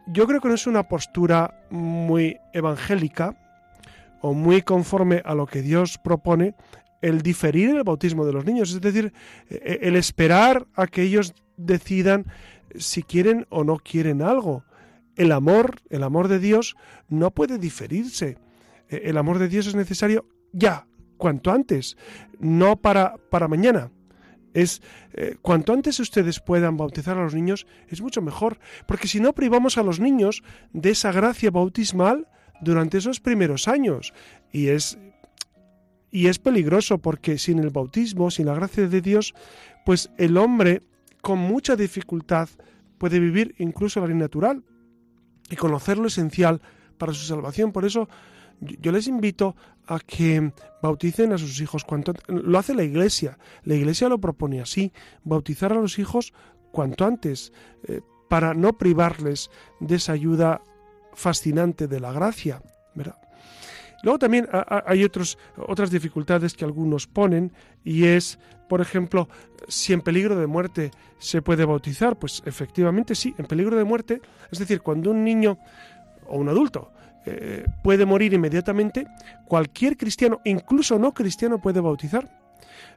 [0.06, 3.36] Yo creo que no es una postura muy evangélica
[4.22, 6.56] o muy conforme a lo que Dios propone
[7.02, 9.14] el diferir el bautismo de los niños, es decir,
[9.50, 12.26] e-, el esperar a que ellos decidan
[12.76, 14.64] si quieren o no quieren algo.
[15.16, 16.76] El amor, el amor de Dios
[17.10, 18.38] no puede diferirse.
[18.90, 21.98] E-, el amor de Dios es necesario ya, cuanto antes,
[22.40, 23.92] no para, para mañana
[24.58, 24.82] es
[25.14, 29.34] eh, cuanto antes ustedes puedan bautizar a los niños es mucho mejor, porque si no
[29.34, 30.42] privamos a los niños
[30.74, 32.28] de esa gracia bautismal
[32.62, 34.14] durante esos primeros años
[34.52, 34.98] y es
[36.10, 39.36] y es peligroso porque sin el bautismo, sin la gracia de Dios,
[39.86, 40.82] pues el hombre
[41.22, 42.50] con mucha dificultad
[42.98, 44.64] puede vivir incluso la ley natural
[45.52, 46.62] y conocer lo esencial
[46.98, 47.72] para su salvación.
[47.72, 48.10] Por eso
[48.60, 49.56] yo les invito
[49.86, 50.52] a que
[50.82, 53.38] bauticen a sus hijos cuanto lo hace la iglesia.
[53.64, 54.92] La iglesia lo propone así
[55.24, 56.34] bautizar a los hijos
[56.72, 57.54] cuanto antes
[57.88, 59.50] eh, para no privarles
[59.80, 60.62] de esa ayuda
[61.14, 62.62] fascinante de la gracia
[64.04, 64.48] luego también
[64.86, 67.52] hay otros, otras dificultades que algunos ponen
[67.84, 68.40] y es
[68.70, 69.28] por ejemplo
[69.68, 74.22] si en peligro de muerte se puede bautizar pues efectivamente sí en peligro de muerte
[74.52, 75.58] es decir cuando un niño
[76.28, 76.92] o un adulto
[77.30, 79.08] eh, puede morir inmediatamente,
[79.46, 82.30] cualquier cristiano, incluso no cristiano, puede bautizar.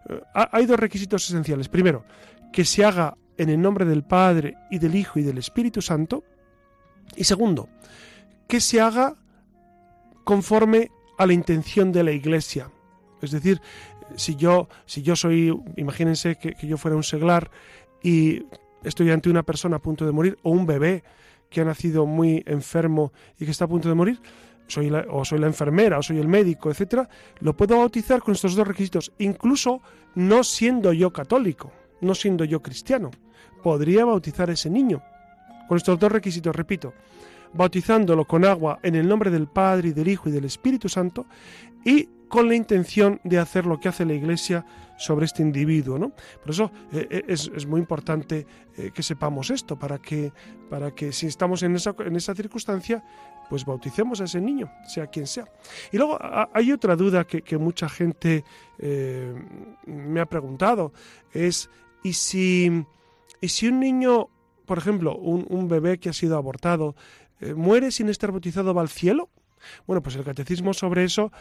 [0.09, 1.69] Eh, hay dos requisitos esenciales.
[1.69, 2.05] Primero,
[2.53, 6.25] que se haga en el nombre del Padre y del Hijo y del Espíritu Santo.
[7.17, 7.69] Y segundo,
[8.47, 9.17] que se haga
[10.25, 12.71] conforme a la intención de la Iglesia.
[13.21, 13.61] Es decir,
[14.17, 17.51] si yo, si yo soy, imagínense que, que yo fuera un seglar
[18.03, 18.45] y
[18.85, 21.03] estoy ante una persona a punto de morir o un bebé
[21.51, 24.21] que ha nacido muy enfermo y que está a punto de morir,
[24.69, 27.09] soy o soy la enfermera o soy el médico, etcétera,
[27.41, 29.83] lo puedo bautizar con estos dos requisitos, incluso
[30.15, 33.11] no siendo yo católico, no siendo yo cristiano.
[33.63, 35.03] Podría bautizar a ese niño
[35.69, 36.95] con estos dos requisitos, repito,
[37.53, 41.27] bautizándolo con agua en el nombre del Padre y del Hijo y del Espíritu Santo
[41.85, 44.65] y con la intención de hacer lo que hace la Iglesia
[45.01, 45.99] sobre este individuo.
[45.99, 46.11] ¿no?
[46.11, 48.47] Por eso eh, eh, es, muy importante
[48.77, 50.31] eh, que sepamos esto, para que,
[50.69, 53.03] para que si estamos en esa, en esa circunstancia,
[53.49, 55.47] pues bauticemos a ese niño, sea quien sea.
[55.91, 56.19] Y luego
[56.53, 58.45] hay otra duda que, mucha gente
[59.87, 60.93] me ha preguntado,
[61.33, 61.69] es,
[62.05, 62.85] ¿y si,
[63.41, 64.29] y si un niño,
[64.67, 66.95] por ejemplo, un, un bebé que ha sido abortado,
[67.57, 69.31] muere sin estar bautizado, va al cielo?
[69.85, 71.33] Bueno, pues el catecismo sobre eso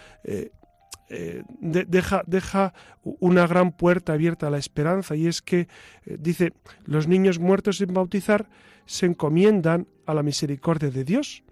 [1.60, 5.68] deja, deja una gran puerta abierta a la esperanza y es que
[6.06, 6.54] eh, dice,
[6.86, 8.50] los niños muertos sin bautizar
[8.86, 11.44] se encomiendan a la misericordia de Dios.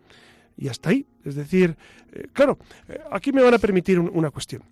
[0.58, 1.06] Y hasta ahí.
[1.24, 1.78] Es decir,
[2.12, 2.58] eh, claro,
[3.12, 4.64] aquí me van a permitir una cuestión.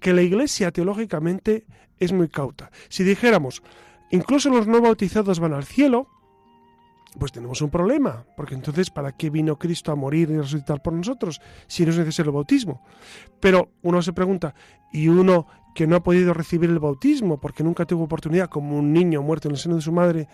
[0.00, 1.64] que la Iglesia teológicamente
[1.98, 2.70] es muy cauta.
[2.88, 3.62] Si dijéramos,
[4.10, 6.08] incluso los no bautizados van al cielo,
[7.18, 10.92] pues tenemos un problema, porque entonces ¿para qué vino Cristo a morir y resucitar por
[10.92, 12.82] nosotros si no es necesario el bautismo?
[13.40, 14.54] Pero uno se pregunta,
[14.92, 18.92] ¿y uno que no ha podido recibir el bautismo porque nunca tuvo oportunidad, como un
[18.92, 20.28] niño muerto en el seno de su madre,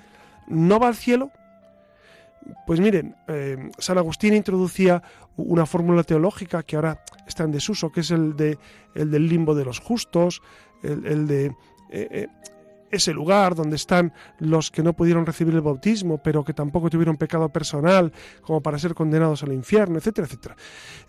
[0.49, 1.31] no va al cielo?
[2.67, 5.03] Pues miren, eh, San Agustín introducía
[5.37, 8.59] una fórmula teológica que ahora está en desuso, que es el, de,
[8.95, 10.43] el del limbo de los justos,
[10.83, 11.55] el, de eh,
[11.91, 12.29] eh,
[12.95, 17.17] ese lugar donde están los que no pudieron recibir el bautismo, pero que tampoco tuvieron
[17.17, 20.57] pecado personal como para ser condenados al infierno, etcétera, etcétera.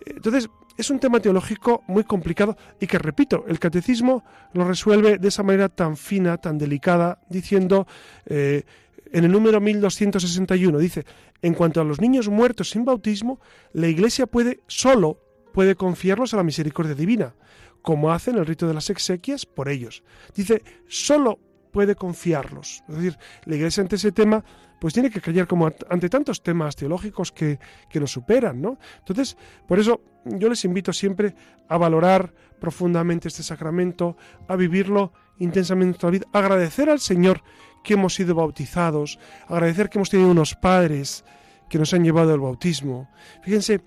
[0.06, 4.24] Entonces, es un tema teológico muy complicado y que, repito, el catecismo
[4.54, 7.88] lo resuelve de esa manera tan fina, tan delicada, diciendo...
[8.26, 8.64] Eh,
[9.12, 11.06] en el número 1261 dice,
[11.42, 13.40] en cuanto a los niños muertos sin bautismo,
[13.72, 15.22] la Iglesia puede solo
[15.56, 17.34] puede confiarlos a la misericordia divina,
[17.82, 20.04] como hace en el rito de las exequias por ellos.
[20.36, 21.40] Dice, solo
[21.76, 22.86] puede confiarlos.
[22.88, 24.42] Es decir, la Iglesia ante ese tema
[24.80, 27.60] pues tiene que callar como ante tantos temas teológicos que,
[27.90, 28.78] que nos superan, ¿no?
[29.00, 29.36] Entonces,
[29.68, 31.36] por eso yo les invito siempre
[31.68, 34.16] a valorar profundamente este sacramento,
[34.48, 37.42] a vivirlo intensamente toda la vida, agradecer al Señor
[37.84, 39.20] que hemos sido bautizados,
[39.50, 41.26] agradecer que hemos tenido unos padres
[41.70, 43.10] que nos han llevado al bautismo.
[43.44, 43.82] Fíjense,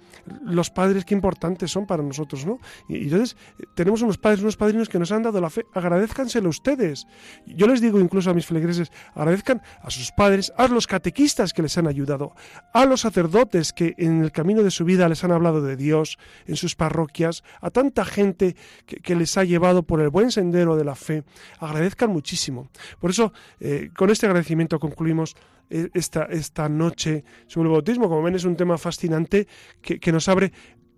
[0.45, 2.59] los padres qué importantes son para nosotros, ¿no?
[2.89, 3.37] Y, entonces
[3.75, 7.07] tenemos unos padres, unos padrinos que nos han dado la fe, agradezcanselo ustedes.
[7.47, 11.63] Yo les digo incluso a mis feligreses, agradezcan a sus padres, a los catequistas que
[11.63, 12.35] les han ayudado,
[12.73, 16.19] a los sacerdotes que en el camino de su vida les han hablado de Dios,
[16.47, 18.57] en sus parroquias, a tanta gente
[18.87, 21.25] que, les ha llevado por el buen sendero de la fe.
[21.59, 22.69] Agradezcan muchísimo.
[23.01, 25.35] Por eso, eh, con este agradecimiento concluimos
[25.71, 28.09] esta, esta noche sobre el bautismo.
[28.09, 29.47] Como ven, es un tema fascinante
[29.81, 30.53] que, que nos abre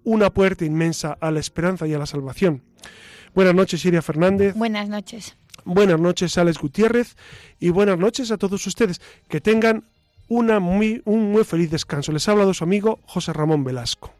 [0.04, 2.62] una puerta inmensa a la esperanza y a la salvación.
[3.34, 4.54] Buenas noches, Siria Fernández.
[4.54, 5.36] Buenas noches.
[5.64, 7.16] Buenas noches, Alex Gutiérrez.
[7.58, 9.00] Y buenas noches a todos ustedes.
[9.28, 9.84] Que tengan
[10.28, 12.12] una muy, un muy feliz descanso.
[12.12, 14.19] Les ha hablado su amigo José Ramón Velasco.